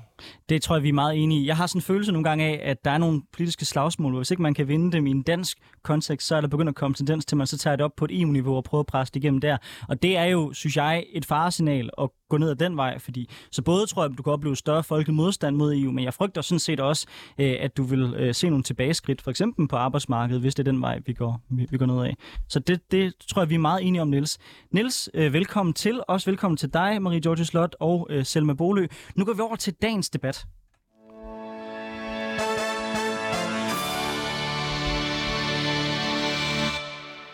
[0.49, 1.47] Det tror jeg, vi er meget enige i.
[1.47, 4.19] Jeg har sådan en følelse nogle gange af, at der er nogle politiske slagsmål, hvor
[4.19, 6.75] hvis ikke man kan vinde dem i en dansk kontekst, så er der begyndt at
[6.75, 8.87] komme tendens til, at man så tager det op på et EU-niveau og prøver at
[8.87, 9.57] presse det igennem der.
[9.89, 13.31] Og det er jo, synes jeg, et faresignal at gå ned ad den vej, fordi
[13.53, 16.15] så både tror jeg, at du kan opleve større folkelig modstand mod EU, men jeg
[16.15, 17.07] frygter sådan set også,
[17.39, 20.73] øh, at du vil øh, se nogle tilbageskridt, for eksempel på arbejdsmarkedet, hvis det er
[20.73, 22.17] den vej, vi går, vi, går ned af.
[22.49, 24.39] Så det, det tror jeg, vi er meget enige om, Niels.
[24.71, 26.01] Niels, øh, velkommen til.
[26.09, 28.87] Også velkommen til dig, Marie George Slot og Selma Bolø.
[29.15, 30.47] Nu går vi over til dagens debat.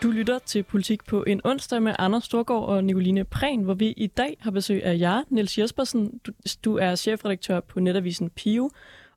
[0.03, 3.87] Du lytter til Politik på en onsdag med Anders Storgård og Nicoline Prehn, hvor vi
[3.97, 6.19] i dag har besøg af jer, Niels Jespersen.
[6.25, 6.31] Du,
[6.65, 8.69] du er chefredaktør på netavisen Pio,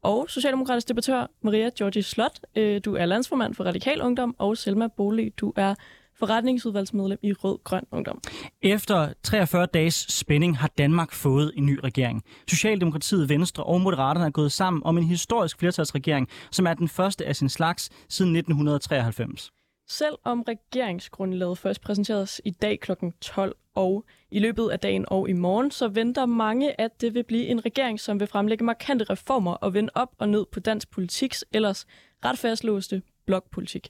[0.02, 2.40] og socialdemokratisk debattør Maria Georgi Slot.
[2.56, 5.74] Øh, du er landsformand for Radikal Ungdom, og Selma Bolig, du er
[6.18, 8.20] forretningsudvalgsmedlem i Rød Grøn Ungdom.
[8.62, 12.22] Efter 43 dages spænding har Danmark fået en ny regering.
[12.48, 17.26] Socialdemokratiet, Venstre og Moderaterne er gået sammen om en historisk flertalsregering, som er den første
[17.26, 19.50] af sin slags siden 1993.
[19.88, 22.92] Selv om regeringsgrundlaget først præsenteres i dag kl.
[23.20, 27.24] 12 og i løbet af dagen og i morgen, så venter mange, at det vil
[27.24, 30.90] blive en regering, som vil fremlægge markante reformer og vende op og ned på dansk
[30.90, 31.86] politiks ellers
[32.24, 33.88] ret fastlåste blokpolitik.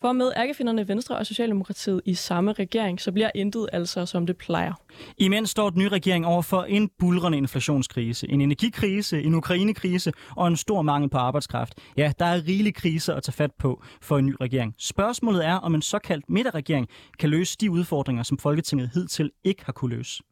[0.00, 4.36] For med ærkefinderne Venstre og Socialdemokratiet i samme regering, så bliver intet altså som det
[4.36, 4.72] plejer.
[5.18, 10.48] Imens står den nye regering over for en bulrende inflationskrise, en energikrise, en Ukrainekrise og
[10.48, 11.74] en stor mangel på arbejdskraft.
[11.96, 14.74] Ja, der er rigelige kriser at tage fat på for en ny regering.
[14.78, 19.72] Spørgsmålet er, om en såkaldt midterregering kan løse de udfordringer, som Folketinget hidtil ikke har
[19.72, 20.22] kunne løse.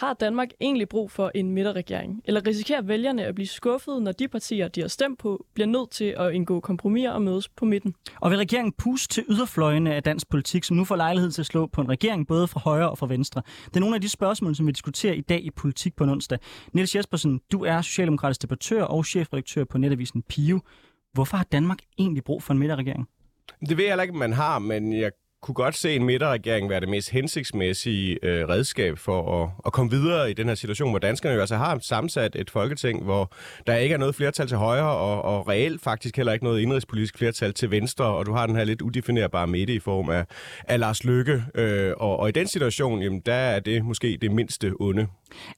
[0.00, 2.22] Har Danmark egentlig brug for en midterregering?
[2.24, 5.90] Eller risikerer vælgerne at blive skuffet, når de partier, de har stemt på, bliver nødt
[5.90, 7.94] til at indgå kompromiser og mødes på midten?
[8.20, 11.46] Og vil regeringen puste til yderfløjene af dansk politik, som nu får lejlighed til at
[11.46, 13.42] slå på en regering, både fra højre og fra venstre?
[13.64, 16.10] Det er nogle af de spørgsmål, som vi diskuterer i dag i Politik på en
[16.10, 16.38] onsdag.
[16.72, 20.60] Niels Jespersen, du er socialdemokratisk debattør og chefredaktør på netavisen Pio.
[21.12, 23.08] Hvorfor har Danmark egentlig brug for en midterregering?
[23.68, 25.10] Det ved jeg heller ikke, man har, men jeg
[25.42, 29.90] kunne godt se en midterregering være det mest hensigtsmæssige øh, redskab for at, at komme
[29.90, 33.32] videre i den her situation, hvor danskerne jo altså har sammensat et folketing, hvor
[33.66, 37.18] der ikke er noget flertal til højre, og, og reelt faktisk heller ikke noget indrigspolitisk
[37.18, 40.26] flertal til venstre, og du har den her lidt udefinerbare midte i form af,
[40.64, 41.44] af Lars Lykke.
[41.54, 45.06] Øh, og, og i den situation, jamen, der er det måske det mindste onde.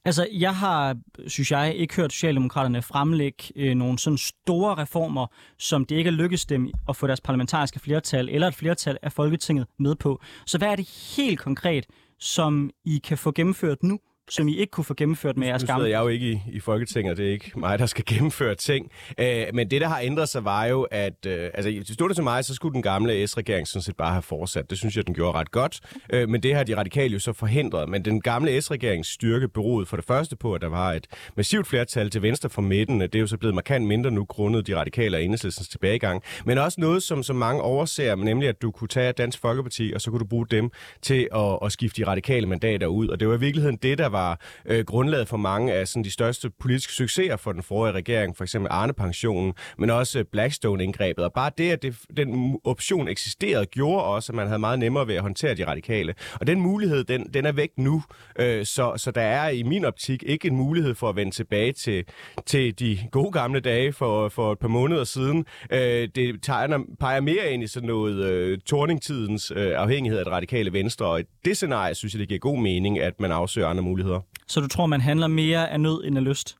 [0.05, 5.27] Altså, jeg har, synes jeg, ikke hørt Socialdemokraterne fremlægge øh, nogle sådan store reformer,
[5.59, 9.11] som det ikke er lykkedes dem at få deres parlamentariske flertal eller et flertal af
[9.11, 10.21] Folketinget med på.
[10.45, 11.85] Så hvad er det helt konkret,
[12.19, 15.83] som I kan få gennemført nu, som I ikke kunne få gennemført med jeres gamle?
[15.83, 18.91] Nu jeg jo ikke i, i Folketinget, det er ikke mig, der skal gennemføre ting.
[19.17, 22.23] Æh, men det, der har ændret sig, var jo, at øh, altså, stod det til
[22.23, 24.69] mig, så skulle den gamle S-regering sådan set bare have fortsat.
[24.69, 25.79] Det synes jeg, den gjorde ret godt.
[26.13, 27.89] Æh, men det har de radikale jo så forhindret.
[27.89, 31.07] Men den gamle S-regerings styrke beroede for det første på, at der var et
[31.37, 33.01] massivt flertal til venstre for midten.
[33.01, 36.23] Det er jo så blevet markant mindre nu, grundet de radikale og enhedslæsens tilbagegang.
[36.45, 40.01] Men også noget, som, som mange overser, nemlig at du kunne tage Dansk Folkeparti, og
[40.01, 40.69] så kunne du bruge dem
[41.01, 43.07] til at, at skifte de radikale mandater ud.
[43.07, 46.11] Og det var i virkeligheden det, der var øh, grundlaget for mange af sådan, de
[46.11, 51.23] største politiske succeser for den forrige regering, for eksempel Arne-pensionen, men også øh, Blackstone-indgrebet.
[51.25, 55.07] Og bare det, at det, den option eksisterede, gjorde også, at man havde meget nemmere
[55.07, 56.13] ved at håndtere de radikale.
[56.39, 58.03] Og den mulighed, den, den er væk nu,
[58.39, 61.71] øh, så, så der er i min optik ikke en mulighed for at vende tilbage
[61.71, 62.03] til,
[62.45, 65.45] til de gode gamle dage for, for et par måneder siden.
[65.71, 70.33] Øh, det tegner, peger mere ind i sådan noget øh, torningtidens øh, afhængighed af det
[70.33, 73.67] radikale venstre, og i det scenarie synes jeg, det giver god mening, at man afsøger
[73.67, 74.02] andre muligheder.
[74.47, 76.55] Så du tror, man handler mere af nød end af lyst?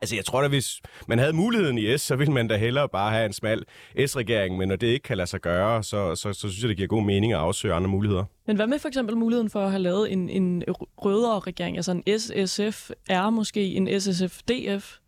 [0.00, 2.88] Altså, jeg tror da, hvis man havde muligheden i S, så ville man da hellere
[2.88, 3.64] bare have en smal
[4.06, 6.76] S-regering, men når det ikke kan lade sig gøre, så, så, så synes jeg, det
[6.76, 8.24] giver god mening at afsøge andre muligheder.
[8.46, 11.92] Men hvad med for eksempel muligheden for at have lavet en, en rødere regering, altså
[11.92, 15.03] en SSF er måske en SSF-DF?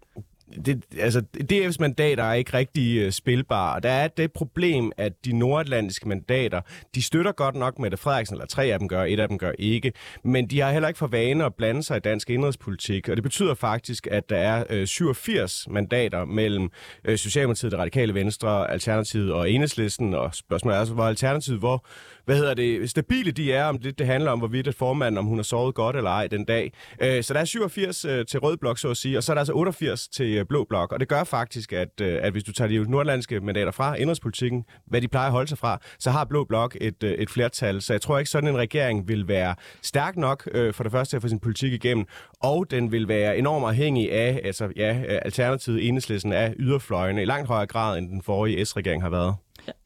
[0.66, 5.38] Det, altså, DF's mandater er ikke rigtig uh, spilbare, der er det problem, at de
[5.38, 6.61] nordatlantiske mandater,
[6.94, 9.52] de støtter godt nok Mette Frederiksen, eller tre af dem gør, et af dem gør
[9.59, 9.92] ikke,
[10.24, 13.22] men de har heller ikke for vane at blande sig i dansk indrigspolitik, og det
[13.22, 16.70] betyder faktisk, at der er øh, uh, 87 mandater mellem
[17.09, 21.87] uh, Socialdemokratiet, det radikale venstre, Alternativet og Enhedslisten, og spørgsmålet er altså, hvor Alternativet, hvor
[22.26, 25.24] hvad hedder det, stabile de er, om det, det handler om, hvorvidt at formanden, om
[25.24, 26.72] hun har sovet godt eller ej den dag.
[27.02, 29.34] Øh, så der er 87 øh, til rød blok, så at sige, og så er
[29.34, 32.44] der altså 88 til øh, blå blok, og det gør faktisk, at, øh, at hvis
[32.44, 36.10] du tager de nordlandske mandater fra indrigspolitikken, hvad de plejer at holde sig fra, så
[36.10, 37.82] har blå blok et, øh, et flertal.
[37.82, 41.12] Så jeg tror ikke, sådan en regering vil være stærk nok øh, for det første
[41.12, 42.06] til at få sin politik igennem,
[42.40, 47.48] og den vil være enormt afhængig af, altså ja, alternativet enhedslisten af yderfløjene i langt
[47.48, 49.34] højere grad, end den forrige S-regering har været.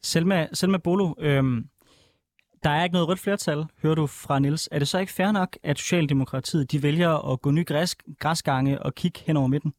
[0.03, 1.65] Selma, Selma Bolo, øhm,
[2.63, 4.69] der er ikke noget rødt flertal, hører du fra Nils.
[4.71, 8.81] Er det så ikke fair nok, at Socialdemokratiet de vælger at gå ny græs, græsgange
[8.81, 9.73] og kigge hen over midten?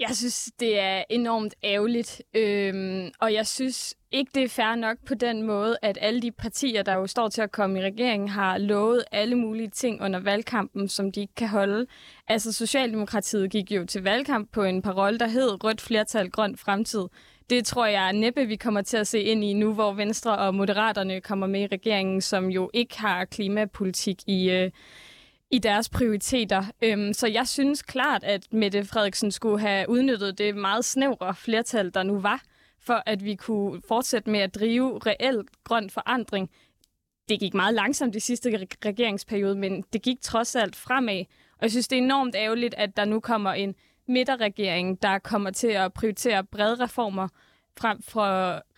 [0.00, 4.96] Jeg synes, det er enormt ærgerligt, øhm, og jeg synes ikke, det er fair nok
[5.06, 8.28] på den måde, at alle de partier, der jo står til at komme i regeringen,
[8.28, 11.86] har lovet alle mulige ting under valgkampen, som de ikke kan holde.
[12.28, 17.04] Altså, Socialdemokratiet gik jo til valgkamp på en parol, der hed Rødt flertal, grøn fremtid.
[17.50, 20.54] Det tror jeg næppe, vi kommer til at se ind i nu, hvor Venstre og
[20.54, 24.50] Moderaterne kommer med i regeringen, som jo ikke har klimapolitik i...
[24.50, 24.70] Øh,
[25.52, 26.64] i deres prioriteter.
[26.82, 31.94] Øhm, så jeg synes klart, at Mette Frederiksen skulle have udnyttet det meget snævre flertal,
[31.94, 32.42] der nu var,
[32.80, 36.50] for at vi kunne fortsætte med at drive reel grøn forandring.
[37.28, 41.24] Det gik meget langsomt i sidste regeringsperiode, men det gik trods alt fremad.
[41.52, 43.74] Og jeg synes, det er enormt ærgerligt, at der nu kommer en
[44.10, 47.28] midterregering, der kommer til at prioritere brede reformer
[47.80, 48.24] frem for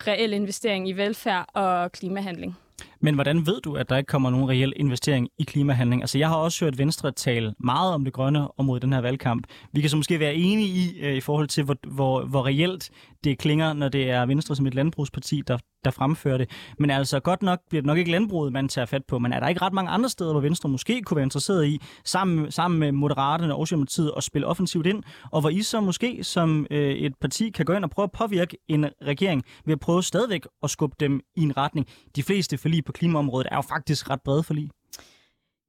[0.07, 2.57] reel investering i velfærd og klimahandling.
[2.99, 6.01] Men hvordan ved du, at der ikke kommer nogen reel investering i klimahandling?
[6.01, 9.01] Altså, jeg har også hørt Venstre tale meget om det grønne område i den her
[9.01, 9.47] valgkamp.
[9.71, 12.89] Vi kan så måske være enige i, øh, i forhold til, hvor, hvor, hvor reelt
[13.23, 16.49] det klinger, når det er Venstre som et landbrugsparti, der, der fremfører det.
[16.79, 19.19] Men altså, godt nok bliver det nok ikke landbruget, man tager fat på.
[19.19, 21.81] Men er der ikke ret mange andre steder, hvor Venstre måske kunne være interesseret i,
[22.05, 26.23] sammen, sammen med Moderaterne og Socialdemokratiet, at spille offensivt ind, og hvor I så måske
[26.23, 29.79] som øh, et parti kan gå ind og prøve at påvirke en regering ved at
[29.79, 31.87] prøve stadigvæk at skubbe dem i en retning.
[32.15, 34.69] De fleste forlig på klimaområdet er jo faktisk ret brede forlig.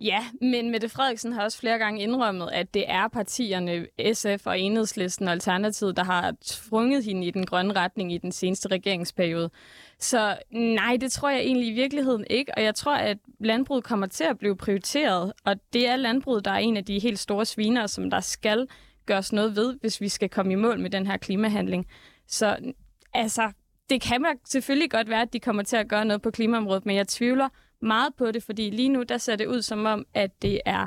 [0.01, 4.61] Ja, men Mette Frederiksen har også flere gange indrømmet, at det er partierne SF og
[4.61, 9.51] Enhedslisten og Alternativet, der har tvunget hende i den grønne retning i den seneste regeringsperiode.
[9.99, 14.07] Så nej, det tror jeg egentlig i virkeligheden ikke, og jeg tror, at landbruget kommer
[14.07, 17.45] til at blive prioriteret, og det er landbruget, der er en af de helt store
[17.45, 18.69] sviner, som der skal
[19.07, 21.87] gøres noget ved, hvis vi skal komme i mål med den her klimahandling.
[22.29, 22.73] Så
[23.13, 23.53] altså,
[23.91, 26.87] det kan man selvfølgelig godt være, at de kommer til at gøre noget på klimaområdet,
[26.87, 27.49] men jeg tvivler
[27.85, 30.83] meget på det, fordi lige nu der ser det ud som om, at det er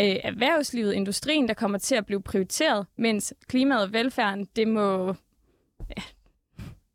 [0.00, 5.14] øh, erhvervslivet, industrien, der kommer til at blive prioriteret, mens klimaet og velfærden, det må...
[5.96, 6.02] Ja.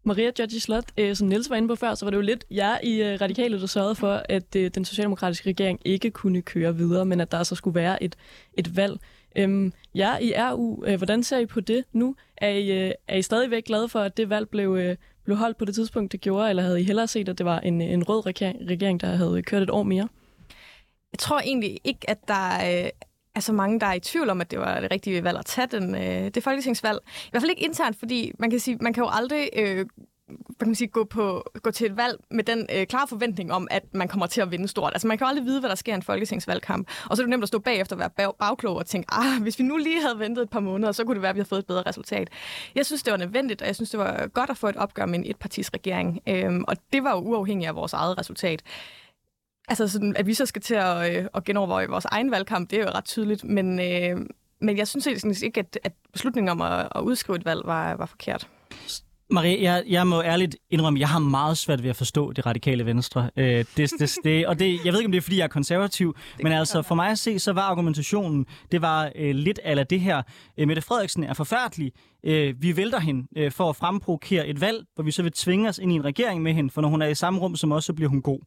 [0.04, 2.46] Maria Judge Slot, øh, som Niels var inde på før, så var det jo lidt
[2.52, 6.76] jer i øh, Radikale, der sørgede for, at øh, den socialdemokratiske regering ikke kunne køre
[6.76, 8.16] videre, men at der så skulle være et,
[8.54, 9.00] et valg.
[9.36, 12.16] Øhm, ja, i RU, øh, hvordan ser I på det nu?
[12.38, 14.96] Er I, øh, er I stadigvæk glade for, at det valg blev, øh,
[15.30, 17.60] blev holdt på det tidspunkt, det gjorde, eller havde I hellere set, at det var
[17.60, 20.08] en, en rød regering, der havde kørt et år mere?
[21.12, 22.90] Jeg tror egentlig ikke, at der øh,
[23.36, 25.46] er så mange, der er i tvivl om, at det var det rigtige valg at
[25.46, 27.00] tage den, øh, det folketingsvalg.
[27.06, 29.86] I hvert fald ikke internt, fordi man kan sige, man kan jo aldrig øh,
[30.60, 33.68] kan man sige, gå, på, gå til et valg med den øh, klare forventning om,
[33.72, 34.92] at man kommer til at vinde stort.
[34.94, 36.88] Altså man kan jo aldrig vide, hvad der sker i en folketingsvalgkamp.
[37.10, 39.42] Og så er det nemt at stå bagefter og være bag, bagklog og tænke, ah,
[39.42, 41.40] hvis vi nu lige havde ventet et par måneder, så kunne det være, at vi
[41.40, 42.30] havde fået et bedre resultat.
[42.76, 45.06] Jeg synes, det var nødvendigt, og jeg synes, det var godt at få et opgør
[45.06, 46.20] med en etpartisregering.
[46.28, 48.62] Øhm, og det var jo uafhængigt af vores eget resultat.
[49.68, 52.80] Altså sådan, at vi så skal til at, øh, at genoverveje vores egen valgkamp, det
[52.80, 54.26] er jo ret tydeligt, men, øh,
[54.62, 55.08] men jeg synes
[55.42, 58.48] ikke, at, at beslutningen om at, at udskrive et valg var, var forkert.
[59.32, 62.86] Marie, jeg, jeg må ærligt indrømme, jeg har meget svært ved at forstå det radikale
[62.86, 63.30] venstre.
[63.38, 65.48] Øh, det, det, det, og det, jeg ved ikke, om det er, fordi jeg er
[65.48, 69.60] konservativ, det men altså for mig at se, så var argumentationen, det var øh, lidt
[69.64, 70.22] af det her.
[70.58, 71.92] Øh, Mette Frederiksen er forfærdelig.
[72.24, 75.70] Øh, vi vælter hende øh, for at fremprovokere et valg, hvor vi så vil tvinge
[75.70, 77.72] os ind i en regering med hende, for når hun er i samme rum som
[77.72, 78.40] os, så bliver hun god.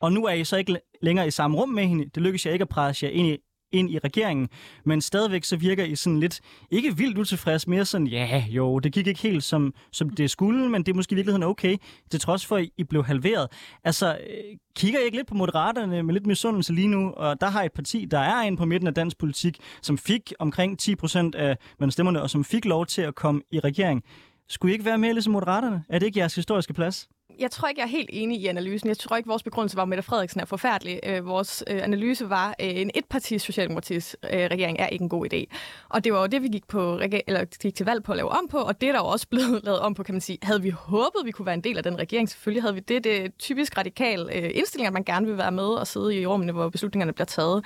[0.00, 2.04] Og nu er I så ikke længere i samme rum med hende.
[2.14, 3.36] Det lykkes jeg ikke at presse jer ind i
[3.74, 4.48] ind i regeringen,
[4.84, 8.92] men stadigvæk så virker I sådan lidt, ikke vildt utilfreds, mere sådan, ja, jo, det
[8.92, 11.76] gik ikke helt som, som det skulle, men det er måske i virkeligheden okay,
[12.10, 13.48] til trods for, at I blev halveret.
[13.84, 17.46] Altså, øh, kigger I ikke lidt på Moderaterne med lidt misundelse lige nu, og der
[17.46, 20.94] har et parti, der er inde på midten af dansk politik, som fik omkring 10
[20.94, 21.56] procent af
[21.90, 24.02] stemmerne, og som fik lov til at komme i regering.
[24.48, 25.84] Skulle I ikke være mere ligesom Moderaterne?
[25.88, 27.08] Er det ikke jeres historiske plads?
[27.38, 28.88] Jeg tror ikke, jeg er helt enig i analysen.
[28.88, 31.00] Jeg tror ikke, vores begrundelse var, at Mette Frederiksen er forfærdelig.
[31.02, 35.26] Øh, vores øh, analyse var, at en etpartis Socialdemokratisk øh, regering er ikke en god
[35.32, 35.56] idé.
[35.88, 38.28] Og det var jo det, vi gik, på, eller gik til valg på at lave
[38.28, 40.38] om på, og det er der jo også blevet lavet om på, kan man sige.
[40.42, 42.28] Havde vi håbet, vi kunne være en del af den regering?
[42.28, 43.04] Selvfølgelig havde vi det.
[43.04, 46.26] Det er typisk radikal øh, indstilling, at man gerne vil være med og sidde i
[46.26, 47.64] rummene, hvor beslutningerne bliver taget.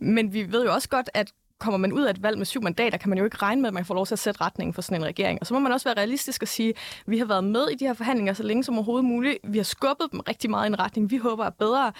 [0.00, 2.62] Men vi ved jo også godt, at kommer man ud af et valg med syv
[2.62, 4.74] mandater, kan man jo ikke regne med, at man får lov til at sætte retningen
[4.74, 5.38] for sådan en regering.
[5.40, 7.74] Og så må man også være realistisk og sige, at vi har været med i
[7.74, 9.38] de her forhandlinger så længe som overhovedet muligt.
[9.44, 11.92] Vi har skubbet dem rigtig meget i en retning, vi håber er bedre.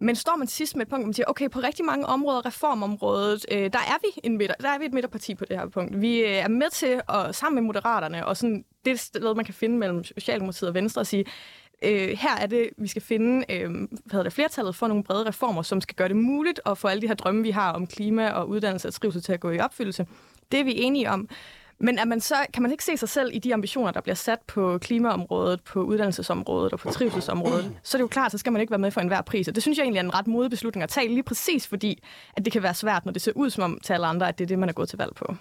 [0.00, 2.46] Men står man sidst med et punkt, hvor man siger, okay, på rigtig mange områder,
[2.46, 5.68] reformområdet, øh, der, er vi en midter, der er vi et midterparti på det her
[5.68, 6.00] punkt.
[6.00, 9.54] Vi øh, er med til at sammen med Moderaterne, og sådan, det sted, man kan
[9.54, 11.24] finde mellem Socialdemokratiet og Venstre, at sige,
[11.82, 15.28] øh, her er det, vi skal finde øh, hvad hedder det, flertallet for nogle brede
[15.28, 17.86] reformer, som skal gøre det muligt at få alle de her drømme, vi har om
[17.86, 20.06] klima og uddannelse og trivsel til at gå i opfyldelse.
[20.52, 21.28] Det er vi enige om.
[21.80, 24.14] Men at man så, kan man ikke se sig selv i de ambitioner, der bliver
[24.14, 28.52] sat på klimaområdet, på uddannelsesområdet og på trivselsområdet, så er det jo klart, så skal
[28.52, 29.48] man ikke være med for enhver pris.
[29.48, 32.02] Og det synes jeg egentlig er en ret modig beslutning at tage, lige præcis fordi,
[32.36, 34.38] at det kan være svært, når det ser ud som om til alle andre, at
[34.38, 35.34] det er det, man er gået til valg på.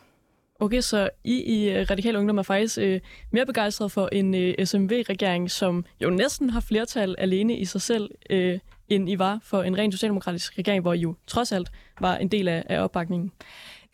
[0.60, 3.00] Okay, så I i øh, Radikal Ungdom er faktisk øh,
[3.32, 8.10] mere begejstret for en øh, SMV-regering, som jo næsten har flertal alene i sig selv,
[8.30, 12.16] øh, end I var for en ren socialdemokratisk regering, hvor I jo trods alt var
[12.16, 13.32] en del af, af opbakningen.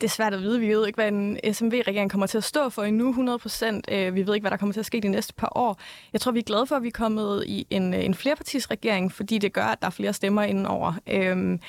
[0.02, 0.60] Det er svært at vide.
[0.60, 3.88] Vi ved ikke, hvad en SMV-regering kommer til at stå for endnu 100 procent.
[3.91, 5.80] Øh, vi ved ikke, hvad der kommer til at ske de næste par år.
[6.13, 9.12] Jeg tror, vi er glade for, at vi er kommet i en, øh, en flerpartisregering,
[9.12, 10.93] fordi det gør, at der er flere stemmer indenover.
[11.08, 11.60] Øhm,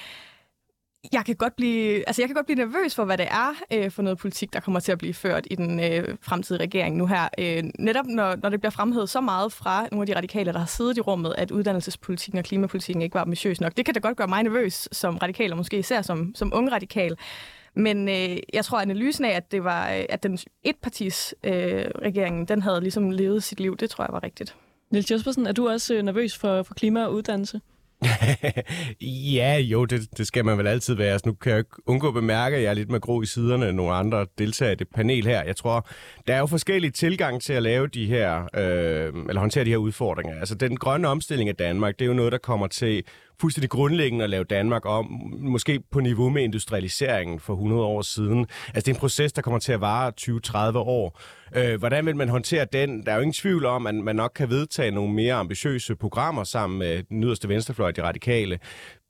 [1.13, 3.91] jeg kan godt blive, altså jeg kan godt blive nervøs for, hvad det er øh,
[3.91, 7.07] for noget politik, der kommer til at blive ført i den øh, fremtidige regering nu
[7.07, 7.29] her.
[7.39, 10.59] Øh, netop når, når det bliver fremhævet så meget fra nogle af de radikale, der
[10.59, 13.77] har siddet i rummet, at uddannelsespolitikken og klimapolitikken ikke var ambitiøs nok.
[13.77, 16.73] Det kan da godt gøre mig nervøs som radikal, og måske især som, som ung
[16.73, 17.17] radikal.
[17.75, 21.53] Men øh, jeg tror, at analysen af, at det var, øh, at den etpartis øh,
[22.03, 24.57] regeringen, den havde ligesom levet sit liv, det tror jeg var rigtigt.
[24.91, 27.61] Niels Jespersen, er du også øh, nervøs for, for klima og uddannelse?
[29.35, 31.13] ja, jo, det, det skal man vel altid være.
[31.13, 33.27] Altså, nu kan jeg ikke undgå at bemærke, at jeg er lidt med grå i
[33.27, 35.43] siderne end nogle andre deltagere i det panel her.
[35.45, 35.89] Jeg tror,
[36.27, 39.77] der er jo forskellige tilgang til at lave de her, øh, eller håndtere de her
[39.77, 40.39] udfordringer.
[40.41, 43.05] Altså, den grønne omstilling af Danmark, det er jo noget, der kommer til
[43.41, 45.07] fuldstændig grundlæggende at lave Danmark om,
[45.39, 48.39] måske på niveau med industrialiseringen for 100 år siden.
[48.39, 51.21] Altså, det er en proces, der kommer til at vare 20-30 år.
[51.57, 53.07] Øh, hvordan vil man håndtere den?
[53.07, 56.45] Der er jo ingen tvivl om, at man nok kan vedtage nogle mere ambitiøse programmer
[56.45, 58.59] sammen med den yderste venstrefløj, de radikale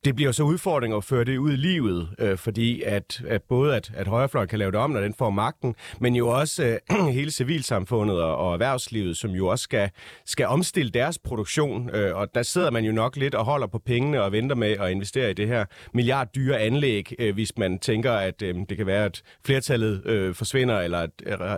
[0.04, 3.76] det bliver så udfordring at føre det ud i livet, øh, fordi at, at både
[3.76, 7.06] at, at højrefløjen kan lave det om, når den får magten, men jo også øh,
[7.18, 9.90] hele civilsamfundet og, og erhvervslivet, som jo også skal,
[10.26, 11.90] skal omstille deres produktion.
[11.90, 14.70] Øh, og der sidder man jo nok lidt og holder på pengene og venter med
[14.70, 18.86] at investere i det her milliarddyre anlæg, øh, hvis man tænker, at øh, det kan
[18.86, 21.10] være, at flertallet øh, forsvinder, eller at,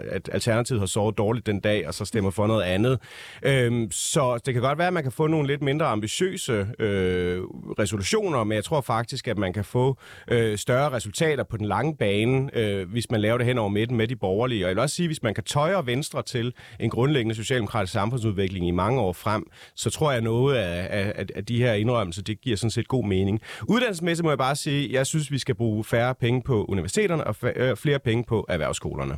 [0.09, 2.99] at Alternativet har sovet dårligt den dag, og så stemmer for noget andet.
[3.43, 7.43] Øh, så det kan godt være, at man kan få nogle lidt mindre ambitiøse øh,
[7.79, 9.97] resolutioner, ambitioner, men jeg tror faktisk, at man kan få
[10.31, 13.97] øh, større resultater på den lange bane, øh, hvis man laver det hen over midten
[13.97, 14.65] med de borgerlige.
[14.65, 18.69] Og jeg vil også sige, hvis man kan tøjre Venstre til en grundlæggende socialdemokratisk samfundsudvikling
[18.69, 19.45] i mange år frem,
[19.75, 23.05] så tror jeg noget af, af, af de her indrømmelser, det giver sådan set god
[23.05, 23.41] mening.
[23.69, 27.37] Uddannelsesmæssigt må jeg bare sige, jeg synes, vi skal bruge færre penge på universiteterne og
[27.57, 29.17] øh, flere penge på erhvervsskolerne.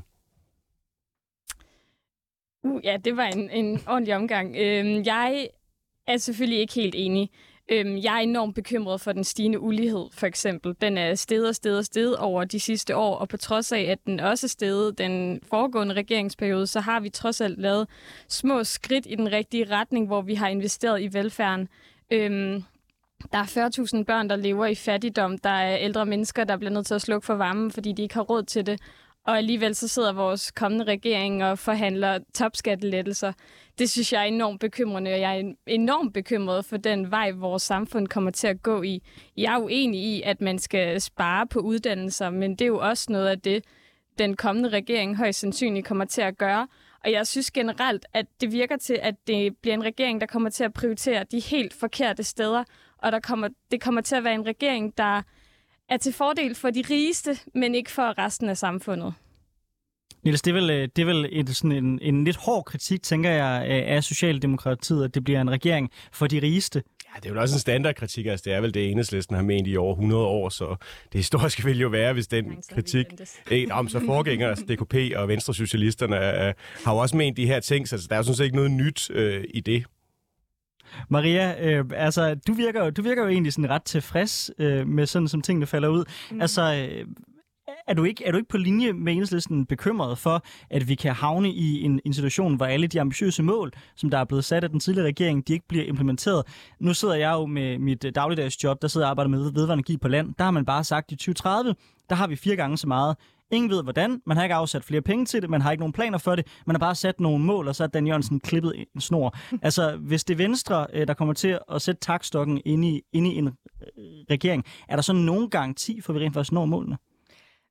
[2.64, 4.56] Uh, ja, det var en, en ordentlig omgang.
[4.58, 5.48] Øhm, jeg
[6.06, 7.30] er selvfølgelig ikke helt enig.
[7.70, 10.76] Øhm, jeg er enormt bekymret for den stigende ulighed, for eksempel.
[10.80, 13.80] Den er steget og sted og steget over de sidste år, og på trods af,
[13.80, 17.88] at den også er steget den foregående regeringsperiode, så har vi trods alt lavet
[18.28, 21.68] små skridt i den rigtige retning, hvor vi har investeret i velfærden.
[22.10, 22.62] Øhm,
[23.32, 25.38] der er 40.000 børn, der lever i fattigdom.
[25.38, 28.14] Der er ældre mennesker, der bliver nødt til at slukke for varmen, fordi de ikke
[28.14, 28.80] har råd til det.
[29.28, 33.32] Og alligevel så sidder vores kommende regering og forhandler topskattelettelser.
[33.78, 37.62] Det synes jeg er enormt bekymrende, og jeg er enormt bekymret for den vej, vores
[37.62, 39.02] samfund kommer til at gå i.
[39.36, 43.12] Jeg er uenig i, at man skal spare på uddannelser, men det er jo også
[43.12, 43.64] noget af det,
[44.18, 46.68] den kommende regering højst sandsynligt kommer til at gøre.
[47.04, 50.50] Og jeg synes generelt, at det virker til, at det bliver en regering, der kommer
[50.50, 52.64] til at prioritere de helt forkerte steder,
[52.98, 55.22] og der kommer, det kommer til at være en regering, der
[55.88, 59.14] er til fordel for de rigeste, men ikke for resten af samfundet.
[60.24, 63.02] Niels, det er vel, øh, det er vel et, sådan en, en lidt hård kritik,
[63.02, 66.82] tænker jeg, af Socialdemokratiet, at det bliver en regering for de rigeste.
[67.14, 69.68] Ja, det er jo også en standardkritik, altså det er vel det enhedslisten har ment
[69.68, 70.76] i over 100 år, så
[71.12, 73.06] det historiske vil jo være, hvis den kritik...
[73.50, 77.60] Ikke, om så forgænger, altså DKP og Venstresocialisterne uh, har jo også ment de her
[77.60, 79.84] ting, så der er jo sådan set ikke noget nyt uh, i det.
[81.08, 85.28] Maria, øh, altså, du virker, du virker jo egentlig sådan ret tilfreds øh, med sådan,
[85.28, 86.04] som tingene falder ud.
[86.30, 86.40] Mm.
[86.40, 87.06] Altså, øh,
[87.86, 91.14] er du ikke, er du ikke på linje med enhedslisten bekymret for, at vi kan
[91.14, 94.64] havne i en, en situation, hvor alle de ambitiøse mål, som der er blevet sat
[94.64, 96.46] af den tidligere regering, de ikke bliver implementeret?
[96.80, 99.96] Nu sidder jeg jo med mit øh, dagligdagsjob, der sidder og arbejder med vedvarende energi
[99.96, 100.34] på land.
[100.38, 101.74] Der har man bare sagt, at i 2030,
[102.08, 103.16] der har vi fire gange så meget
[103.50, 104.20] Ingen ved hvordan.
[104.26, 105.50] Man har ikke afsat flere penge til det.
[105.50, 106.46] Man har ikke nogen planer for det.
[106.66, 109.36] Man har bare sat nogle mål, og så er Dan Jørgensen klippet en snor.
[109.62, 113.26] altså, hvis det er Venstre, øh, der kommer til at sætte takstokken ind i, ind
[113.26, 113.52] i en øh,
[114.30, 116.96] regering, er der så nogen garanti for, at vi rent faktisk når målene?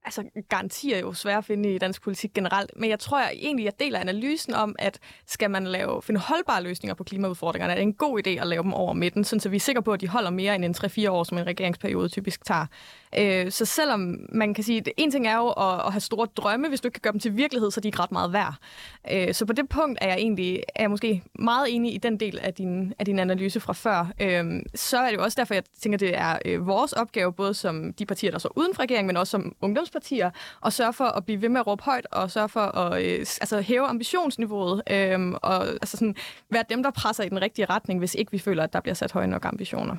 [0.08, 3.66] Altså, garantier jo svære at finde i dansk politik generelt, men jeg tror jeg egentlig,
[3.66, 7.84] jeg deler analysen om, at skal man lave, finde holdbare løsninger på klimaudfordringerne, er det
[7.84, 10.08] en god idé at lave dem over midten, så vi er sikre på, at de
[10.08, 12.66] holder mere end en 3-4 år, som en regeringsperiode typisk tager.
[13.20, 16.28] Øh, så selvom man kan sige, at en ting er jo at, at have store
[16.36, 18.34] drømme, hvis du ikke kan gøre dem til virkelighed, så er de ikke ret meget
[18.34, 18.56] værd.
[19.12, 22.20] Øh, så på det punkt er jeg egentlig er jeg måske meget enig i den
[22.20, 24.12] del af din, af din analyse fra før.
[24.22, 27.54] Øh, så er det jo også derfor, jeg tænker, det er øh, vores opgave, både
[27.54, 30.32] som de partier, der så uden for regeringen, men også som ungdomspartier,
[30.66, 33.20] at sørge for at blive ved med at råbe højt, og sørge for at øh,
[33.20, 36.16] altså, hæve ambitionsniveauet, øh, og altså sådan,
[36.50, 38.96] være dem, der presser i den rigtige retning, hvis ikke vi føler, at der bliver
[38.96, 39.96] sat høje nok ambitioner.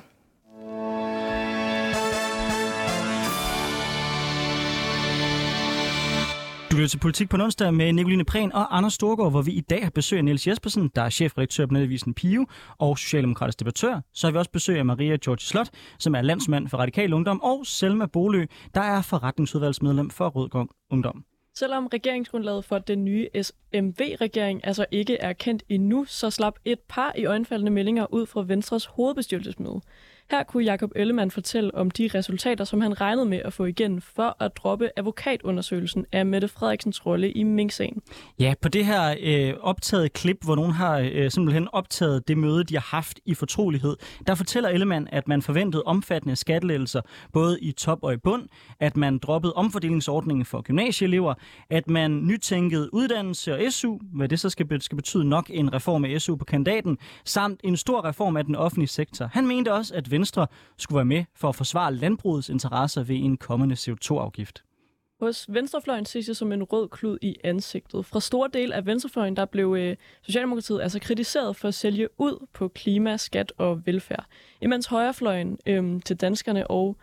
[6.71, 9.61] Du lytter til Politik på onsdag med Nicoline Prehn og Anders Storgård, hvor vi i
[9.61, 12.45] dag har besøg af Niels Jespersen, der er chefredaktør på Nedvisen Pio
[12.77, 14.01] og socialdemokratisk debattør.
[14.13, 17.41] Så har vi også besøg af Maria George Slot, som er landsmand for Radikal Ungdom,
[17.41, 21.23] og Selma Bolø, der er forretningsudvalgsmedlem for Rødgård Ungdom.
[21.55, 27.13] Selvom regeringsgrundlaget for den nye SMV-regering altså ikke er kendt endnu, så slap et par
[27.17, 29.81] i øjenfaldende meldinger ud fra Venstres hovedbestyrelsesmøde.
[30.31, 34.01] Her kunne Jakob Ellemann fortælle om de resultater, som han regnede med at få igen
[34.01, 38.01] for at droppe advokatundersøgelsen af Mette Frederiksens rolle i Mink-sagen.
[38.39, 42.63] Ja, på det her øh, optaget klip, hvor nogen har øh, simpelthen optaget det møde,
[42.63, 43.95] de har haft i fortrolighed,
[44.27, 47.01] der fortæller Ellemann, at man forventede omfattende skattelettelser
[47.33, 48.47] både i top og i bund,
[48.79, 51.33] at man droppede omfordelingsordningen for gymnasieelever,
[51.69, 56.05] at man nytænkede uddannelse og SU, hvad det så skal, skal betyde nok en reform
[56.05, 59.29] af SU på kandidaten, samt en stor reform af den offentlige sektor.
[59.33, 60.47] Han mente også, at Venstre
[60.77, 64.63] skulle være med for at forsvare landbrugets interesser ved en kommende CO2-afgift.
[65.19, 68.05] Hos Venstrefløjen ses det som en rød klud i ansigtet.
[68.05, 72.47] Fra store del af Venstrefløjen, der blev øh, Socialdemokratiet altså kritiseret for at sælge ud
[72.53, 74.25] på klima, skat og velfærd.
[74.61, 76.97] Imens højrefløjen øh, til danskerne og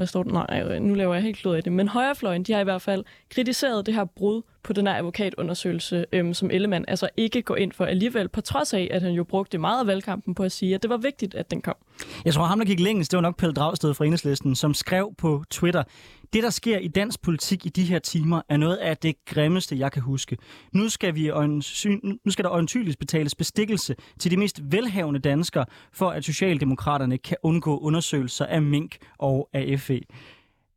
[0.00, 0.32] hvad står der?
[0.32, 1.72] Nej, øh, nu laver jeg helt klod af det.
[1.72, 6.06] Men højrefløjen, de har i hvert fald kritiseret det her brud på den her advokatundersøgelse,
[6.12, 9.24] øhm, som Ellemann altså ikke går ind for alligevel, på trods af, at han jo
[9.24, 11.74] brugte meget af valgkampen på at sige, at det var vigtigt, at den kom.
[12.24, 15.14] Jeg tror, ham, der gik længst, det var nok Pelle Dragsted fra Enhedslisten, som skrev
[15.18, 15.82] på Twitter,
[16.32, 19.78] det, der sker i dansk politik i de her timer, er noget af det grimmeste,
[19.78, 20.36] jeg kan huske.
[20.72, 21.30] Nu skal, vi
[22.24, 27.36] nu skal der øjentydeligt betales bestikkelse til de mest velhavende danskere, for at Socialdemokraterne kan
[27.42, 30.00] undgå undersøgelser af mink og af FE.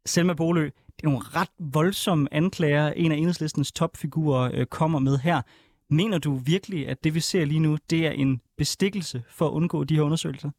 [0.06, 5.18] Selma Bolø, det er nogle ret voldsomme anklager, en af enhedslistens topfigurer øh, kommer med
[5.18, 5.42] her.
[5.90, 9.52] Mener du virkelig, at det vi ser lige nu, det er en bestikkelse for at
[9.52, 10.50] undgå de her undersøgelser?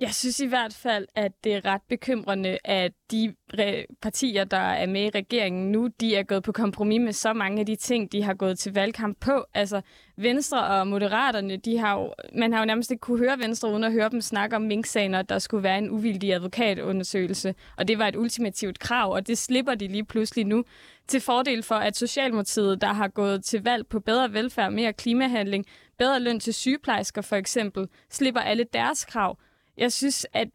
[0.00, 3.34] Jeg synes i hvert fald, at det er ret bekymrende, at de
[4.02, 7.60] partier, der er med i regeringen nu, de er gået på kompromis med så mange
[7.60, 9.44] af de ting, de har gået til valgkamp på.
[9.54, 9.80] Altså
[10.16, 13.84] Venstre og Moderaterne, de har jo, man har jo nærmest ikke kunne høre Venstre uden
[13.84, 17.54] at høre dem snakke om mink og der skulle være en uvildig advokatundersøgelse.
[17.76, 20.64] Og det var et ultimativt krav, og det slipper de lige pludselig nu
[21.08, 25.66] til fordel for, at Socialdemokratiet, der har gået til valg på bedre velfærd, mere klimahandling,
[25.98, 29.38] bedre løn til sygeplejersker for eksempel, slipper alle deres krav.
[29.78, 30.48] Jeg synes, at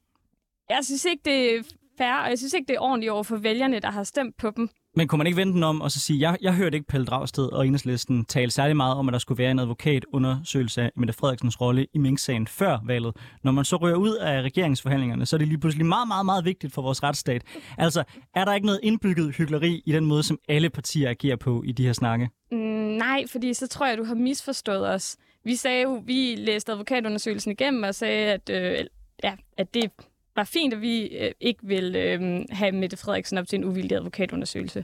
[0.70, 1.64] jeg synes ikke, det er
[1.98, 4.52] fair, og jeg synes ikke, det er ordentligt over for vælgerne, der har stemt på
[4.56, 4.70] dem.
[4.96, 7.06] Men kunne man ikke vente den om og så sige, jeg, jeg hørte ikke Pelle
[7.06, 11.14] Dragsted og Enhedslisten tale særlig meget om, at der skulle være en advokatundersøgelse af Mette
[11.14, 13.16] Frederiksens rolle i Mink-sagen før valget.
[13.44, 16.46] Når man så rører ud af regeringsforhandlingerne, så er det lige pludselig meget, meget, meget
[16.46, 17.44] vigtigt for vores retsstat.
[17.78, 18.04] Altså,
[18.36, 21.72] er der ikke noget indbygget hyggeleri i den måde, som alle partier agerer på i
[21.72, 22.30] de her snakke?
[22.52, 25.18] Mm, nej, fordi så tror jeg, du har misforstået os.
[25.44, 28.86] Vi sagde jo, vi læste advokatundersøgelsen igennem og sagde, at øh,
[29.24, 29.92] ja, at det
[30.36, 33.98] var fint, at vi øh, ikke vil øh, have Mette Frederiksen op til en uvildig
[33.98, 34.84] advokatundersøgelse.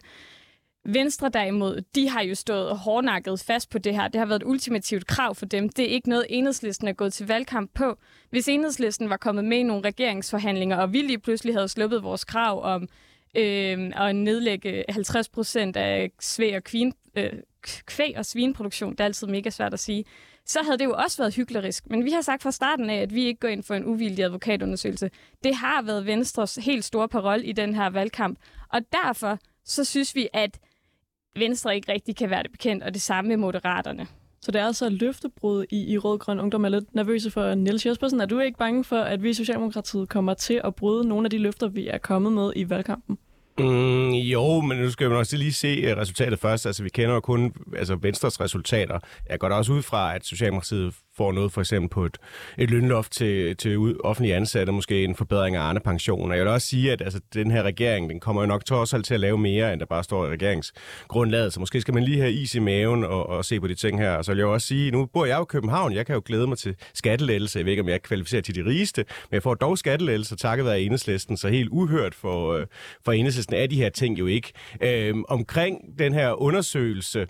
[0.89, 4.07] Venstre derimod, de har jo stået hårdnakket fast på det her.
[4.07, 5.69] Det har været et ultimativt krav for dem.
[5.69, 7.97] Det er ikke noget, enhedslisten er gået til valgkamp på.
[8.29, 12.25] Hvis enhedslisten var kommet med i nogle regeringsforhandlinger, og vi lige pludselig havde sluppet vores
[12.25, 12.81] krav om
[13.37, 17.33] øh, at nedlægge 50 procent af svæg og, kvin, øh,
[17.85, 20.05] kvæg og svineproduktion, det er altid mega svært at sige,
[20.47, 21.89] så havde det jo også været hyklerisk.
[21.89, 24.25] Men vi har sagt fra starten af, at vi ikke går ind for en uvildig
[24.25, 25.11] advokatundersøgelse.
[25.43, 28.39] Det har været Venstres helt store parol i den her valgkamp.
[28.73, 30.59] Og derfor så synes vi, at
[31.35, 34.07] Venstre ikke rigtig kan være det bekendt, og det samme med Moderaterne.
[34.41, 38.21] Så det er altså løftebrud i, i Rød-Grøn Ungdom er lidt nervøse for Niels Jespersen.
[38.21, 41.29] Er du ikke bange for, at vi i Socialdemokratiet kommer til at bryde nogle af
[41.29, 43.17] de løfter, vi er kommet med i valgkampen?
[43.59, 46.65] Mm, jo, men nu skal vi nok lige se øh, resultatet først.
[46.65, 48.99] Altså, vi kender jo kun altså, Venstres resultater.
[49.29, 52.17] Jeg går da også ud fra, at Socialdemokratiet får noget for eksempel på et,
[52.57, 56.35] et lønloft til, til offentlige ansatte, måske en forbedring af andre pensioner.
[56.35, 59.05] Jeg vil også sige, at altså, den her regering, den kommer jo nok trods alt
[59.05, 61.53] til at lave mere, end der bare står i regeringsgrundlaget.
[61.53, 63.99] Så måske skal man lige have is i maven og, og se på de ting
[63.99, 64.11] her.
[64.11, 66.21] Og så vil jeg også sige, nu bor jeg jo i København, jeg kan jo
[66.25, 67.59] glæde mig til skattelettelse.
[67.59, 70.65] Jeg ved ikke, om jeg kvalificerer til de rigeste, men jeg får dog skattelettelse takket
[70.65, 72.65] være enhedslisten, så helt uhørt for, øh,
[73.05, 74.51] for enhedslisten er de her ting jo ikke.
[74.81, 77.27] Øh, omkring den her undersøgelse,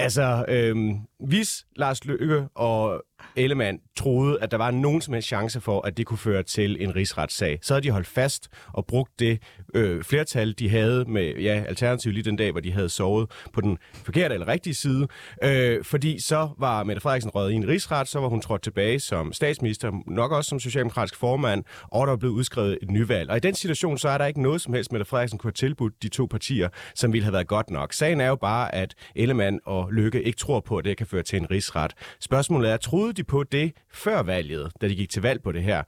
[0.00, 0.98] Altså, øhm,
[1.28, 3.04] hvis Lars Løkke og
[3.36, 6.82] Ellemann troede, at der var nogen som helst chance for, at det kunne føre til
[6.82, 9.42] en rigsretssag, så havde de holdt fast og brugt det
[9.74, 13.60] øh, flertal, de havde med ja, Alternativ lige den dag, hvor de havde sovet på
[13.60, 15.08] den forkerte eller rigtige side.
[15.44, 19.00] Øh, fordi så var Mette Frederiksen røget i en rigsret, så var hun trådt tilbage
[19.00, 23.30] som statsminister, nok også som socialdemokratisk formand, og der var blevet udskrevet et nyvalg.
[23.30, 25.68] Og i den situation, så er der ikke noget som helst, Mette Frederiksen kunne have
[25.68, 27.92] tilbudt de to partier, som ville have været godt nok.
[27.92, 31.22] Sagen er jo bare, at Ellemann og Lykke ikke tror på, at det kan føre
[31.22, 31.92] til en rigsret.
[32.20, 35.62] Spørgsmålet er, troede de på det før valget, da de gik til valg på det
[35.62, 35.82] her?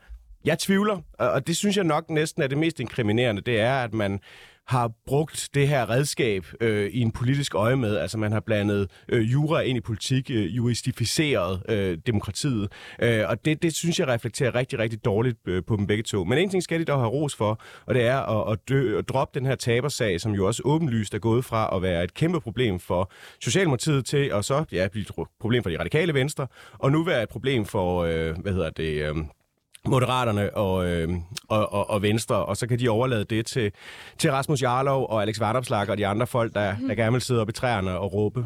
[0.45, 3.95] Jeg tvivler, og det synes jeg nok næsten er det mest inkriminerende, det er, at
[3.95, 4.20] man
[4.67, 7.97] har brugt det her redskab øh, i en politisk øje med.
[7.97, 12.73] Altså man har blandet øh, jura ind i politik, øh, juristificeret øh, demokratiet.
[13.03, 16.25] Øh, og det, det synes jeg reflekterer rigtig, rigtig dårligt øh, på dem begge to.
[16.25, 18.99] Men en ting skal de dog have ros for, og det er at, at, dø,
[18.99, 22.15] at droppe den her tabersag, som jo også åbenlyst er gået fra at være et
[22.15, 23.11] kæmpe problem for
[23.41, 27.23] Socialdemokratiet til at så ja, blive et problem for de radikale venstre, og nu være
[27.23, 29.09] et problem for, øh, hvad hedder det...
[29.09, 29.17] Øh,
[29.89, 31.09] Moderaterne og, øh,
[31.49, 33.72] og, og, og Venstre, og så kan de overlade det til,
[34.18, 37.41] til Rasmus Jarlov og Alex Vandopslag og de andre folk, der, der gerne vil sidde
[37.41, 38.45] op i træerne og råbe.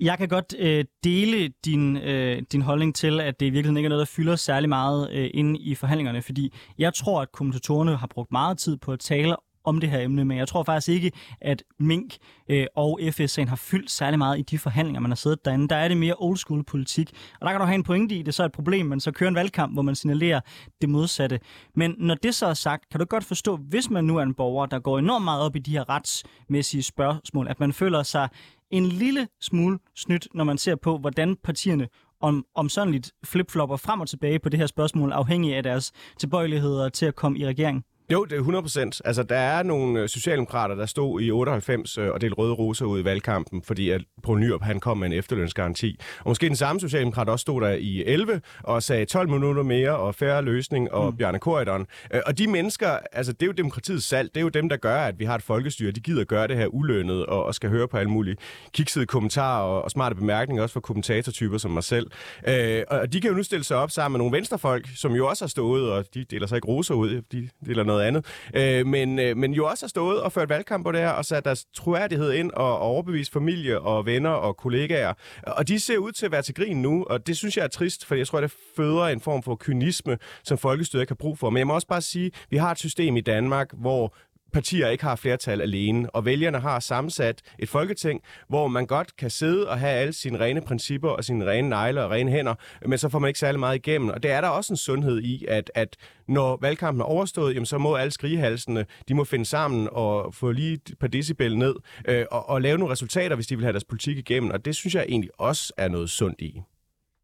[0.00, 3.86] Jeg kan godt øh, dele din, øh, din holdning til, at det i virkeligheden ikke
[3.86, 7.96] er noget, der fylder særlig meget øh, inde i forhandlingerne, fordi jeg tror, at kommentatorerne
[7.96, 9.36] har brugt meget tid på at tale
[9.66, 12.16] om det her emne, men jeg tror faktisk ikke, at Mink
[12.48, 15.68] øh, og FSA'en har fyldt særlig meget i de forhandlinger, man har siddet derinde.
[15.68, 17.10] Der er det mere old school politik,
[17.40, 19.12] og der kan du have en pointe i, det er så et problem, men så
[19.12, 20.40] kører en valgkamp, hvor man signalerer
[20.80, 21.40] det modsatte.
[21.74, 24.34] Men når det så er sagt, kan du godt forstå, hvis man nu er en
[24.34, 28.28] borger, der går enormt meget op i de her retsmæssige spørgsmål, at man føler sig
[28.70, 31.88] en lille smule snydt, når man ser på, hvordan partierne
[32.20, 35.92] om, om sådan lidt flipflopper frem og tilbage på det her spørgsmål, afhængig af deres
[36.18, 37.84] tilbøjeligheder til at komme i regering?
[38.12, 39.02] Jo, det er 100 procent.
[39.04, 42.86] Altså, der er nogle øh, socialdemokrater, der stod i 98 øh, og delte røde roser
[42.86, 46.00] ud i valgkampen, fordi at Poul Nyrup, han kom med en efterlønsgaranti.
[46.18, 49.96] Og måske den samme socialdemokrat også stod der i 11 og sagde 12 minutter mere
[49.96, 51.16] og færre løsning og mm.
[51.16, 51.86] Bjarne Korydon.
[52.14, 54.76] Øh, og de mennesker, altså det er jo demokratiets salg, det er jo dem, der
[54.76, 55.90] gør, at vi har et folkestyre.
[55.90, 58.36] De gider gøre det her ulønnet og, og skal høre på alle mulige
[58.72, 62.10] kiksede kommentarer og, og smarte bemærkninger, også fra kommentatortyper som mig selv.
[62.48, 65.28] Øh, og de kan jo nu stille sig op sammen med nogle venstrefolk, som jo
[65.28, 68.26] også har stået, og de deler sig ikke roser ud, de deler noget andet.
[68.54, 71.24] Øh, men, øh, men jo også har stået og ført valgkamp på det her, og
[71.24, 75.14] sat deres troværdighed ind og, og overbevist familie og venner og kollegaer.
[75.42, 77.68] Og de ser ud til at være til grin nu, og det synes jeg er
[77.68, 81.38] trist, for jeg tror, det føder en form for kynisme, som folkestyret ikke har brug
[81.38, 81.50] for.
[81.50, 84.14] Men jeg må også bare sige, at vi har et system i Danmark, hvor
[84.56, 89.30] partier ikke har flertal alene, og vælgerne har sammensat et folketing, hvor man godt kan
[89.30, 92.54] sidde og have alle sine rene principper og sine rene negle og rene hænder,
[92.86, 94.08] men så får man ikke særlig meget igennem.
[94.08, 95.96] Og det er der også en sundhed i, at, at
[96.28, 100.50] når valgkampen er overstået, jamen, så må alle skrigehalsene, de må finde sammen og få
[100.52, 101.74] lige et par decibel ned
[102.08, 104.50] øh, og, og lave nogle resultater, hvis de vil have deres politik igennem.
[104.50, 106.62] Og det synes jeg egentlig også er noget sundt i.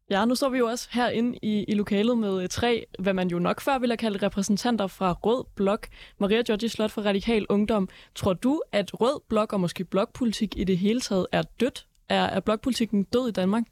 [0.09, 3.27] Ja, nu står vi jo også herinde i, i lokalet med øh, tre, hvad man
[3.27, 5.87] jo nok før ville have kaldt repræsentanter fra Rød Blok.
[6.17, 7.89] Maria Georgi Slot fra Radikal Ungdom.
[8.15, 11.87] Tror du, at Rød Blok og måske blokpolitik i det hele taget er dødt?
[12.09, 13.63] Er, er blokpolitikken død i Danmark?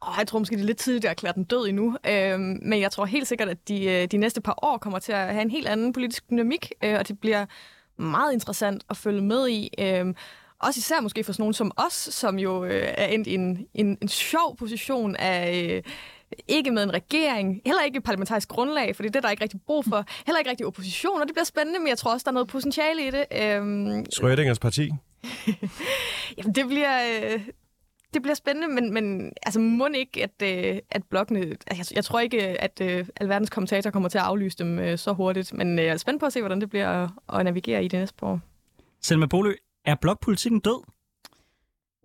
[0.00, 1.96] Oh, jeg tror måske, det er lidt tidligt at erklære den død endnu.
[2.08, 5.12] Øhm, men jeg tror helt sikkert, at de, øh, de næste par år kommer til
[5.12, 7.46] at have en helt anden politisk dynamik, øh, og det bliver
[7.96, 9.70] meget interessant at følge med i.
[9.78, 10.14] Øh,
[10.60, 13.66] også især måske for sådan nogen som os, som jo øh, er endt i en,
[13.74, 15.62] en, en sjov position af...
[15.76, 15.82] Øh,
[16.48, 19.30] ikke med en regering, heller ikke et parlamentarisk grundlag, for det er det, der er
[19.30, 20.04] ikke rigtig brug for.
[20.26, 22.48] Heller ikke rigtig opposition, og det bliver spændende, men jeg tror også, der er noget
[22.48, 23.24] potentiale i det.
[23.42, 24.90] Øhm, Schrödingers parti?
[26.38, 27.40] Jamen, det bliver, øh,
[28.14, 31.40] det bliver spændende, men, men altså, må ikke, at, øh, at blokkene...
[31.40, 34.98] Altså, jeg, jeg tror ikke, at øh, alverdens kommentatorer kommer til at aflyse dem øh,
[34.98, 37.44] så hurtigt, men øh, jeg er spændt på at se, hvordan det bliver at, at
[37.44, 38.40] navigere i det næste år.
[39.02, 39.54] Selma Bolø,
[39.86, 40.82] er blokpolitikken død?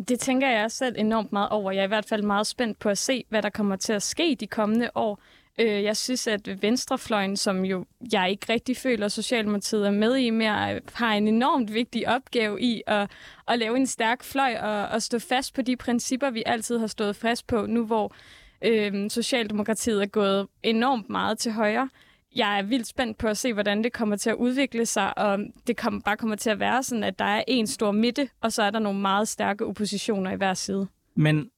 [0.08, 1.72] Det tænker jeg selv enormt meget over.
[1.72, 4.04] Jeg er i hvert fald meget spændt på at se, hvad der kommer til at
[4.04, 5.20] ske de kommende år.
[5.60, 10.30] Øh, jeg synes, at Venstrefløjen, som jo jeg ikke rigtig føler, Socialdemokratiet er med i
[10.30, 13.12] mere, har en enormt vigtig opgave i at,
[13.48, 16.88] at lave en stærk fløj og, og stå fast på de principper, vi altid har
[16.88, 18.16] stået fast på, nu hvor
[18.62, 21.90] øh, Socialdemokratiet er gået enormt meget til højre
[22.36, 25.40] jeg er vildt spændt på at se, hvordan det kommer til at udvikle sig, og
[25.68, 28.52] det kommer, bare kommer til at være sådan, at der er en stor midte, og
[28.52, 30.88] så er der nogle meget stærke oppositioner i hver side.
[31.16, 31.50] Men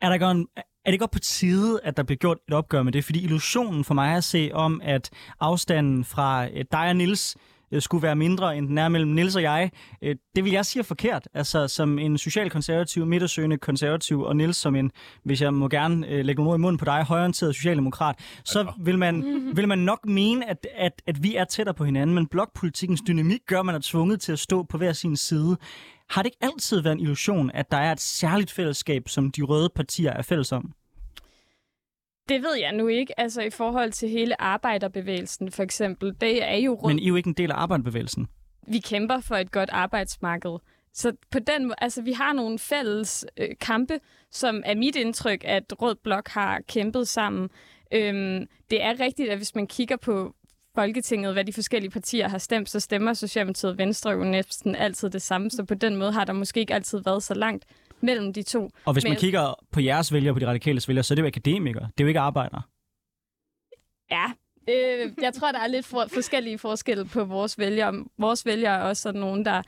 [0.00, 0.48] er, der godt,
[0.84, 3.04] er det godt på tide, at der bliver gjort et opgør med det?
[3.04, 5.10] Fordi illusionen for mig er at se om, at
[5.40, 7.36] afstanden fra øh, dig og Nils
[7.82, 9.70] skulle være mindre, end den er mellem Nils og jeg,
[10.02, 11.28] øh, det vil jeg sige er forkert.
[11.34, 14.90] Altså som en socialkonservativ, midtersøgende konservativ, og Nils som en,
[15.24, 18.72] hvis jeg må gerne øh, lægge nogle ord i munden på dig, højorienteret socialdemokrat, så
[18.80, 22.26] vil man, vil man nok mene, at, at, at vi er tættere på hinanden, men
[22.26, 25.56] blokpolitikens dynamik gør, at man er tvunget til at stå på hver sin side.
[26.10, 29.42] Har det ikke altid været en illusion, at der er et særligt fællesskab, som de
[29.42, 30.72] røde partier er fælles om?
[32.28, 33.20] Det ved jeg nu ikke.
[33.20, 36.90] Altså i forhold til hele arbejderbevægelsen for eksempel, det er jo rød.
[36.90, 38.26] Men I er jo ikke en del af arbejderbevægelsen.
[38.66, 40.58] Vi kæmper for et godt arbejdsmarked.
[40.92, 44.00] Så på den måde, altså vi har nogle fælles øh, kampe,
[44.30, 47.50] som er mit indtryk, at Rød Blok har kæmpet sammen.
[47.92, 50.34] Øhm, det er rigtigt, at hvis man kigger på
[50.74, 55.10] Folketinget, hvad de forskellige partier har stemt, så stemmer Socialdemokratiet og Venstre jo næsten altid
[55.10, 55.50] det samme.
[55.50, 57.64] Så på den måde har der måske ikke altid været så langt
[58.04, 58.70] mellem de to.
[58.84, 61.22] Og hvis man Men- kigger på jeres vælgere, på de radikale vælgere, så er det
[61.22, 61.82] jo akademikere.
[61.84, 62.62] Det er jo ikke arbejdere.
[64.10, 64.24] Ja,
[64.68, 68.04] øh, jeg tror, der er lidt for, forskellige forskelle på vores vælgere.
[68.18, 69.62] Vores vælgere er også sådan nogen, der,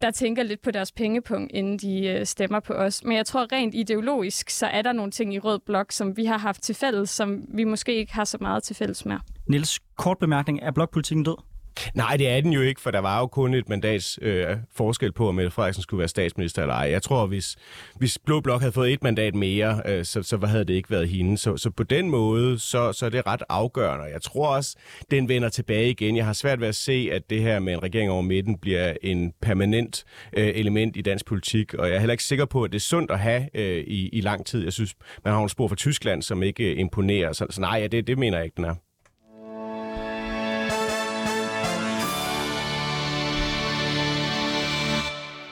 [0.00, 3.04] der tænker lidt på deres pengepunkt, inden de øh, stemmer på os.
[3.04, 6.24] Men jeg tror rent ideologisk, så er der nogle ting i Rød Blok, som vi
[6.24, 9.16] har haft til fælles, som vi måske ikke har så meget til fælles med.
[9.48, 10.58] Niels, kort bemærkning.
[10.62, 11.36] Er blokpolitikken død?
[11.94, 15.12] Nej, det er den jo ikke, for der var jo kun et mandats øh, forskel
[15.12, 16.90] på, om Mette Frederiksen skulle være statsminister eller ej.
[16.90, 17.56] Jeg tror, hvis,
[17.96, 21.08] hvis Blå Blok havde fået et mandat mere, øh, så, så havde det ikke været
[21.08, 21.38] hende.
[21.38, 24.04] Så, så på den måde, så, så er det ret afgørende.
[24.04, 24.76] Jeg tror også,
[25.10, 26.16] den vender tilbage igen.
[26.16, 28.94] Jeg har svært ved at se, at det her med en regering over midten bliver
[29.02, 31.74] en permanent øh, element i dansk politik.
[31.74, 34.08] Og jeg er heller ikke sikker på, at det er sundt at have øh, i,
[34.08, 34.64] i lang tid.
[34.64, 37.32] Jeg synes, man har en spor fra Tyskland, som ikke øh, imponerer.
[37.32, 38.74] Så, så nej, det, det mener jeg ikke, den er.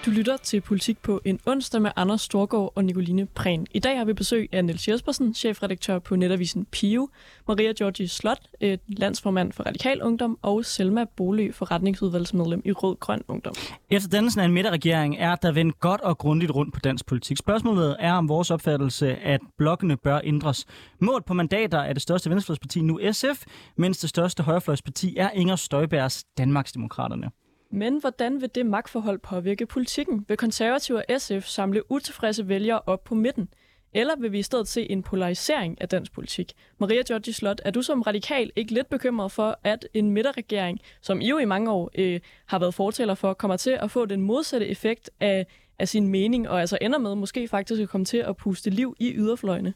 [0.07, 3.67] Du lytter til Politik på en onsdag med Anders Storgård og Nicoline Prehn.
[3.71, 7.09] I dag har vi besøg af Niels Jespersen, chefredaktør på netavisen Pio,
[7.49, 13.23] Maria Georgi Slot, øh, landsformand for Radikal Ungdom, og Selma Bolø, forretningsudvalgsmedlem i Rød Grøn
[13.29, 13.55] Ungdom.
[13.91, 17.37] Efter dannelsen af en midterregering er der vendt godt og grundigt rundt på dansk politik.
[17.37, 20.67] Spørgsmålet er om vores opfattelse, at blokkene bør ændres.
[21.01, 23.45] Målt på mandater er det største venstrefløjsparti nu SF,
[23.77, 27.31] mens det største højrefløjsparti er Inger Støjbergs Danmarksdemokraterne.
[27.75, 30.25] Men hvordan vil det magtforhold påvirke politikken?
[30.29, 33.49] Vil konservative og SF samle utilfredse vælgere op på midten?
[33.93, 36.53] Eller vil vi i stedet se en polarisering af dansk politik?
[36.79, 41.21] Maria Georgi Slot, er du som radikal ikke lidt bekymret for, at en midterregering, som
[41.21, 44.23] I jo i mange år øh, har været fortaler for, kommer til at få den
[44.23, 45.47] modsatte effekt af,
[45.79, 48.97] af sin mening, og altså ender med måske faktisk at komme til at puste liv
[49.01, 49.75] i yderfløjene?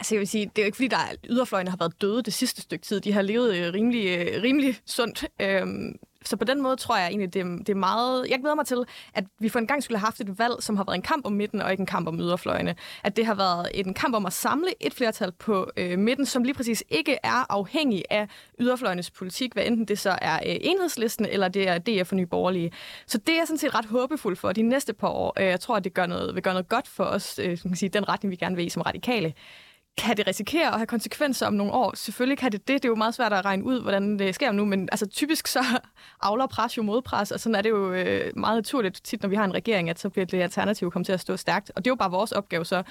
[0.00, 2.22] Altså jeg vil sige, det er jo ikke fordi, der er, yderfløjene har været døde
[2.22, 3.00] det sidste stykke tid.
[3.00, 5.24] De har levet øh, rimelig, øh, rimelig sundt.
[5.40, 8.26] Øhm, så på den måde tror jeg egentlig, det er, det er meget...
[8.30, 10.76] Jeg glæder mig til, at vi for en gang skulle have haft et valg, som
[10.76, 12.74] har været en kamp om midten, og ikke en kamp om yderfløjene.
[13.04, 16.44] At det har været en kamp om at samle et flertal på øh, midten, som
[16.44, 18.28] lige præcis ikke er afhængig af
[18.60, 22.26] yderfløjenes politik, hvad enten det så er øh, enhedslisten, eller det er DF for Nye
[22.26, 22.72] Borgerlige.
[23.06, 25.32] Så det er jeg sådan set ret håbefuld for de næste par år.
[25.40, 27.56] Øh, jeg tror, at det gør noget, vil gøre noget godt for os, øh, man
[27.56, 29.34] kan sige, den retning, vi gerne vil i som radikale.
[29.98, 31.96] Kan det risikere at have konsekvenser om nogle år?
[31.96, 32.82] Selvfølgelig kan det det.
[32.82, 35.46] Det er jo meget svært at regne ud, hvordan det sker nu, men altså, typisk
[35.46, 35.64] så
[36.22, 39.36] avler pres jo modpres, og sådan er det jo øh, meget naturligt tit, når vi
[39.36, 41.72] har en regering, at så bliver det alternativ kommet til at stå stærkt.
[41.76, 42.82] Og det er jo bare vores opgave så,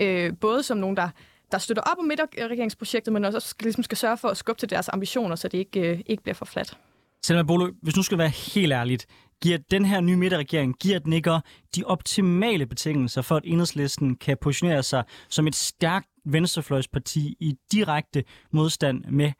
[0.00, 1.08] øh, både som nogen, der
[1.52, 4.70] der støtter op om midterregeringsprojektet, men også skal, ligesom skal sørge for at skubbe til
[4.70, 6.78] deres ambitioner, så det ikke, øh, ikke bliver for fladt.
[7.22, 9.06] Selma Bolo, hvis nu skal være helt ærligt,
[9.42, 11.40] giver den her nye midterregering, giver den ikke
[11.76, 18.24] de optimale betingelser for, at enhedslisten kan positionere sig som et stærkt venstrefløjsparti i direkte
[18.50, 19.32] modstand med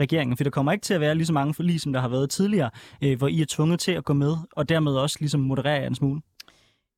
[0.00, 0.36] regeringen?
[0.36, 2.30] For der kommer ikke til at være lige så mange forlig, som der har været
[2.30, 2.70] tidligere,
[3.02, 5.86] øh, hvor I er tvunget til at gå med, og dermed også ligesom moderere jer
[5.86, 6.20] en smule.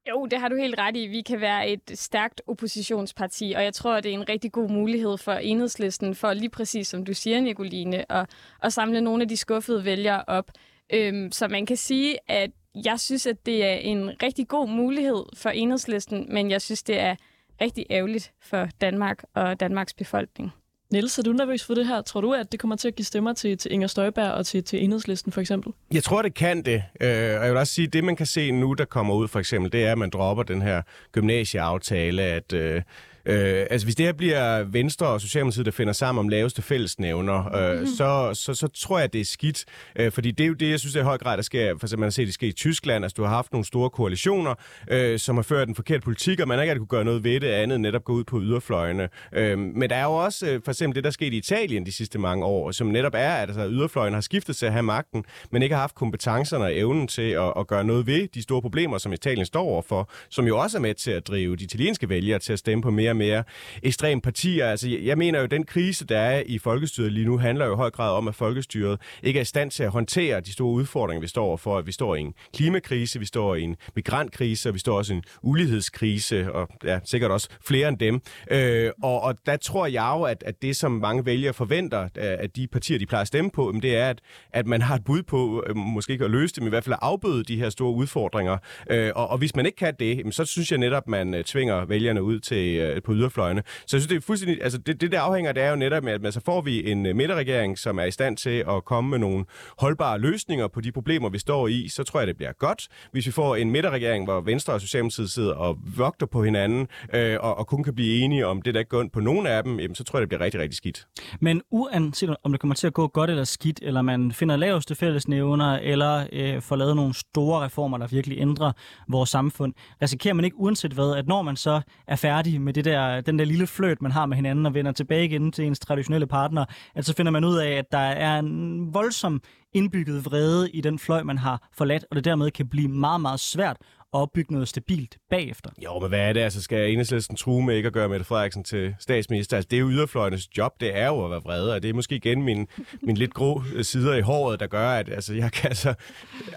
[0.09, 1.07] Jo, det har du helt ret i.
[1.07, 5.19] Vi kan være et stærkt oppositionsparti, og jeg tror, det er en rigtig god mulighed
[5.19, 8.31] for enhedslisten, for lige præcis som du siger, Nicoline, at,
[8.63, 10.51] at samle nogle af de skuffede vælgere op.
[10.93, 12.51] Øhm, så man kan sige, at
[12.85, 17.01] jeg synes, at det er en rigtig god mulighed for enhedslisten, men jeg synes, det
[17.01, 17.15] er
[17.61, 20.53] rigtig ærgerligt for Danmark og Danmarks befolkning.
[20.93, 22.03] Niels, er du nervøs for det her?
[22.03, 24.65] Tror du, at det kommer til at give stemmer til, til Inger Støjberg og til,
[24.65, 25.73] til enhedslisten for eksempel?
[25.93, 26.83] Jeg tror, det kan det.
[27.01, 29.29] Øh, og jeg vil også sige, at det, man kan se nu, der kommer ud
[29.29, 30.83] for eksempel, det er, at man dropper den her
[31.13, 32.83] gymnasieaftale, at øh,
[33.27, 37.55] Øh, altså hvis det her bliver Venstre og Socialdemokratiet, der finder sammen om laveste fællesnævner,
[37.57, 37.87] øh, mm.
[37.87, 39.65] så, så, så tror jeg, det er skidt.
[39.97, 41.79] Øh, fordi det er jo det, jeg synes er i høj grad, der sker.
[41.79, 43.05] For eksempel man har set det ske i Tyskland.
[43.05, 44.55] Altså du har haft nogle store koalitioner,
[44.91, 47.41] øh, som har ført den forkerte politik, og man har ikke kunne gøre noget ved
[47.41, 49.09] det andet, netop gå ud på yderfløjene.
[49.33, 51.93] Øh, men der er jo også øh, for eksempel det, der skete i Italien de
[51.93, 55.25] sidste mange år, som netop er, at altså, yderfløjen har skiftet til at have magten,
[55.51, 58.63] men ikke har haft kompetencerne og evnen til at, at gøre noget ved de store
[58.63, 62.09] problemer, som Italien står overfor, som jo også er med til at drive de italienske
[62.09, 63.45] vælgere til at stemme på mere mere
[63.83, 64.67] ekstreme partier.
[64.67, 67.73] Altså, jeg mener jo, at den krise, der er i folkestyret lige nu, handler jo
[67.73, 70.73] i høj grad om, at folkestyret ikke er i stand til at håndtere de store
[70.73, 71.81] udfordringer, vi står overfor.
[71.81, 75.17] Vi står i en klimakrise, vi står i en migrantkrise, og vi står også i
[75.17, 78.21] en ulighedskrise, og ja, sikkert også flere end dem.
[78.51, 82.09] Øh, og, og der tror jeg jo, at, at det, som mange vælgere forventer øh,
[82.17, 84.21] at de partier, de plejer at stemme på, det er, at,
[84.53, 86.85] at man har et bud på, øh, måske ikke at løse det, men i hvert
[86.85, 88.59] fald at afbøde de her store udfordringer.
[88.91, 91.45] Øh, og, og hvis man ikke kan det, så synes jeg netop, at man øh,
[91.45, 93.63] tvinger vælgerne ud til på yderfløjene.
[93.67, 94.63] Så jeg synes, det er fuldstændig...
[94.63, 97.07] Altså, det, det der afhænger, det er jo netop med, at så får vi en
[97.07, 99.45] øh, midterregering, som er i stand til at komme med nogle
[99.79, 102.89] holdbare løsninger på de problemer, vi står i, så tror jeg, det bliver godt.
[103.13, 107.37] Hvis vi får en midterregering, hvor Venstre og Socialdemokratiet sidder og vogter på hinanden, øh,
[107.41, 109.81] og, og kun kan blive enige om det, der ikke går på nogen af dem,
[109.81, 111.07] jamen, så tror jeg, det bliver rigtig, rigtig skidt.
[111.41, 114.95] Men uanset om det kommer til at gå godt eller skidt, eller man finder laveste
[114.95, 118.73] fællesnævner, eller øh, får lavet nogle store reformer, der virkelig ændrer
[119.09, 122.85] vores samfund, risikerer man ikke uanset hvad, at når man så er færdig med det
[122.85, 125.79] der, den der lille fløt, man har med hinanden, og vender tilbage igen til ens
[125.79, 129.41] traditionelle partner, at så finder man ud af, at der er en voldsom
[129.73, 133.41] indbygget vrede i den fløj, man har forladt, og det dermed kan blive meget, meget
[133.41, 133.77] svært
[134.13, 135.71] opbygge noget stabilt bagefter.
[135.85, 136.41] Jo, men hvad er det?
[136.41, 139.57] Altså, skal enhedslisten true med ikke at gøre Mette Frederiksen til statsminister?
[139.57, 141.95] Altså, det er jo yderfløjenes job, det er jo at være vrede, og det er
[141.95, 142.67] måske igen min,
[143.07, 145.95] min lidt grå sider i håret, der gør, at altså, jeg kan altså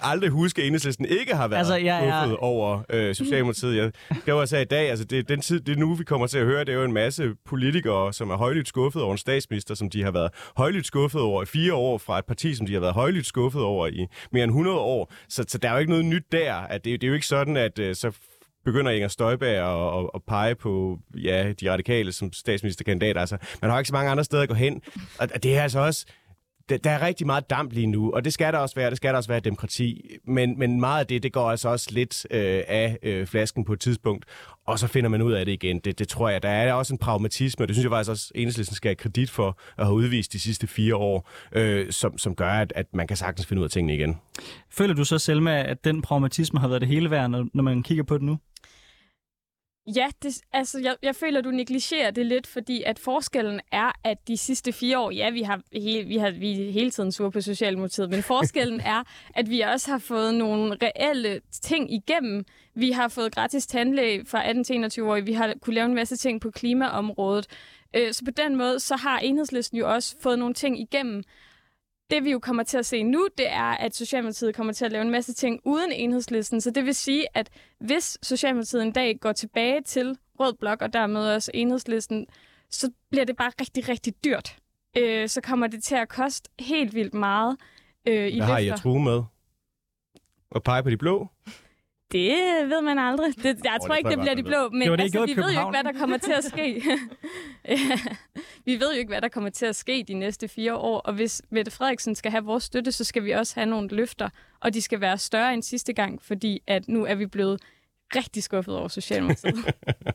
[0.01, 2.35] aldrig huske, at enhedslisten ikke har været altså, jeg, jeg...
[2.39, 3.75] over øh, Socialdemokratiet.
[3.75, 3.91] Jeg
[4.21, 6.45] skal jo altså i dag, altså det, den tid, det nu, vi kommer til at
[6.45, 9.89] høre, det er jo en masse politikere, som er højlydt skuffet over en statsminister, som
[9.89, 12.79] de har været højlydt skuffet over i fire år, fra et parti, som de har
[12.79, 15.13] været højlydt skuffet over i mere end 100 år.
[15.29, 16.53] Så, så der er jo ikke noget nyt der.
[16.53, 18.11] At det, det er jo ikke sådan, at øh, så
[18.65, 23.17] begynder Inger Støjberg at, at, at pege på ja, de radikale som statsministerkandidat.
[23.17, 24.81] Altså, man har ikke så mange andre steder at gå hen.
[25.19, 26.05] Og det er altså også
[26.77, 28.89] der er rigtig meget damp lige nu, og det skal der også være.
[28.89, 30.17] Det skal der også være demokrati.
[30.27, 33.73] Men, men meget af det, det går altså også lidt øh, af øh, flasken på
[33.73, 34.25] et tidspunkt,
[34.67, 35.79] og så finder man ud af det igen.
[35.79, 36.43] Det, det tror jeg.
[36.43, 39.29] Der er også en pragmatisme, og det synes jeg faktisk også, Enhedslisten skal have kredit
[39.29, 43.07] for at have udvist de sidste fire år, øh, som, som gør, at, at man
[43.07, 44.17] kan sagtens finde ud af tingene igen.
[44.71, 47.83] Føler du så, Selma, at den pragmatisme har været det hele værd, når, når man
[47.83, 48.37] kigger på det nu?
[49.95, 54.27] Ja, det, altså jeg, jeg føler, du negligerer det lidt, fordi at forskellen er, at
[54.27, 57.29] de sidste fire år, ja, vi har, he, vi har vi er hele tiden sur
[57.29, 59.03] på Socialdemokratiet, men forskellen er,
[59.35, 62.45] at vi også har fået nogle reelle ting igennem.
[62.75, 65.95] Vi har fået gratis tandlæge fra 18 til 21 år, vi har kunne lave en
[65.95, 67.47] masse ting på klimaområdet.
[67.93, 71.23] Øh, så på den måde, så har enhedslisten jo også fået nogle ting igennem,
[72.09, 74.91] det vi jo kommer til at se nu, det er, at Socialdemokratiet kommer til at
[74.91, 76.61] lave en masse ting uden enhedslisten.
[76.61, 77.49] Så det vil sige, at
[77.79, 82.27] hvis Socialdemokratiet en dag går tilbage til Rød Blok og dermed også enhedslisten,
[82.69, 84.57] så bliver det bare rigtig, rigtig dyrt.
[84.97, 87.57] Øh, så kommer det til at koste helt vildt meget
[88.07, 89.23] øh, i Hvad har I at true med?
[90.55, 91.27] At pege på de blå?
[92.11, 93.35] Det ved man aldrig.
[93.35, 95.53] Det, jeg oh, tror ikke, det bliver de blå, men det det, altså, vi ved
[95.53, 96.83] jo ikke, hvad der kommer til at ske.
[98.65, 101.13] Vi ved jo ikke, hvad der kommer til at ske de næste fire år, og
[101.13, 104.29] hvis Mette Frederiksen skal have vores støtte, så skal vi også have nogle løfter,
[104.59, 107.61] og de skal være større end sidste gang, fordi at nu er vi blevet
[108.15, 109.65] rigtig skuffet over Socialdemokratiet.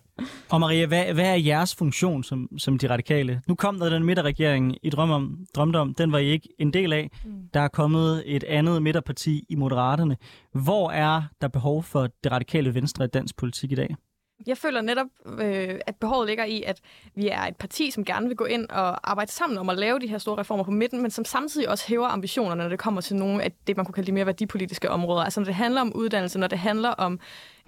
[0.53, 3.43] og Maria, hvad, hvad er jeres funktion som, som de radikale?
[3.49, 6.73] Nu kom der den midterregering, I drøm om, drømte om, den var I ikke en
[6.73, 7.11] del af.
[7.25, 7.33] Mm.
[7.55, 10.17] Der er kommet et andet midterparti i Moderaterne.
[10.53, 13.97] Hvor er der behov for det radikale venstre i dansk politik i dag?
[14.47, 16.81] Jeg føler netop, øh, at behovet ligger i, at
[17.15, 19.99] vi er et parti, som gerne vil gå ind og arbejde sammen om at lave
[19.99, 23.01] de her store reformer på midten, men som samtidig også hæver ambitionerne, når det kommer
[23.01, 25.23] til nogle af det, man kunne kalde de mere værdipolitiske områder.
[25.23, 27.21] Altså når det handler om uddannelse, når det handler om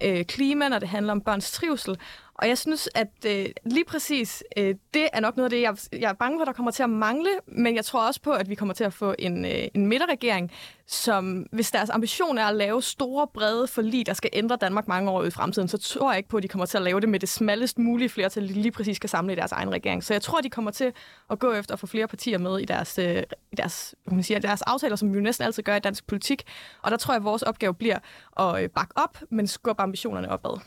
[0.03, 1.97] øh, klima, når det handler om børns trivsel.
[2.37, 6.01] Og jeg synes, at øh, lige præcis øh, det er nok noget af det, jeg,
[6.01, 8.49] jeg er bange for, der kommer til at mangle, men jeg tror også på, at
[8.49, 10.51] vi kommer til at få en, øh, en midterregering,
[10.87, 15.11] som hvis deres ambition er at lave store, brede forlig, der skal ændre Danmark mange
[15.11, 17.09] år i fremtiden, så tror jeg ikke på, at de kommer til at lave det
[17.09, 20.03] med det smallest mulige flertal, de lige præcis skal samle i deres egen regering.
[20.03, 20.91] Så jeg tror, de kommer til
[21.29, 24.39] at gå efter at få flere partier med i deres, øh, i deres, man siger,
[24.39, 26.43] deres aftaler, som vi jo næsten altid gør i dansk politik.
[26.81, 27.97] Og der tror jeg, at vores opgave bliver
[28.39, 30.59] at øh, bakke op, men skubbe ambitionerne opad.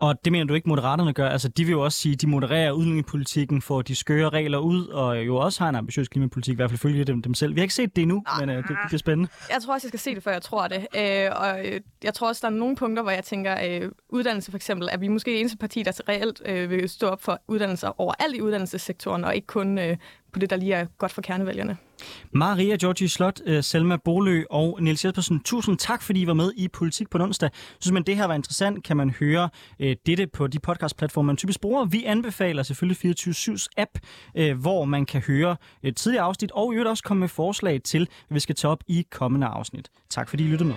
[0.00, 1.28] Og det mener du ikke, moderaterne gør?
[1.28, 4.86] Altså, de vil jo også sige, at de modererer udlændingepolitikken, får de skøre regler ud,
[4.86, 7.54] og jo også har en ambitiøs klimapolitik, i hvert fald følge dem, dem selv.
[7.54, 9.30] Vi har ikke set det endnu, men øh, det, det bliver spændende.
[9.50, 10.86] Jeg tror også, jeg skal se det, før jeg tror det.
[10.96, 14.50] Øh, og øh, jeg tror også, der er nogle punkter, hvor jeg tænker, øh, uddannelse
[14.50, 17.40] for eksempel, at vi måske det eneste parti, der reelt øh, vil stå op for
[17.48, 19.96] uddannelser overalt i uddannelsessektoren, og ikke kun øh,
[20.36, 21.76] på det, der lige er godt for kernevælgerne.
[22.32, 26.52] Maria Georgi Slot, øh, Selma Bolø og Niels Jespersen, tusind tak, fordi I var med
[26.56, 27.50] i Politik på onsdag.
[27.80, 29.48] Synes man, det her var interessant, kan man høre
[29.80, 31.84] øh, dette på de podcastplatforme, man typisk bruger.
[31.84, 33.90] Vi anbefaler selvfølgelig 24-7's app,
[34.34, 37.82] øh, hvor man kan høre et tidligere afsnit, og i øvrigt også komme med forslag
[37.82, 39.88] til, hvad vi skal tage op i kommende afsnit.
[40.10, 40.76] Tak fordi I lyttede med.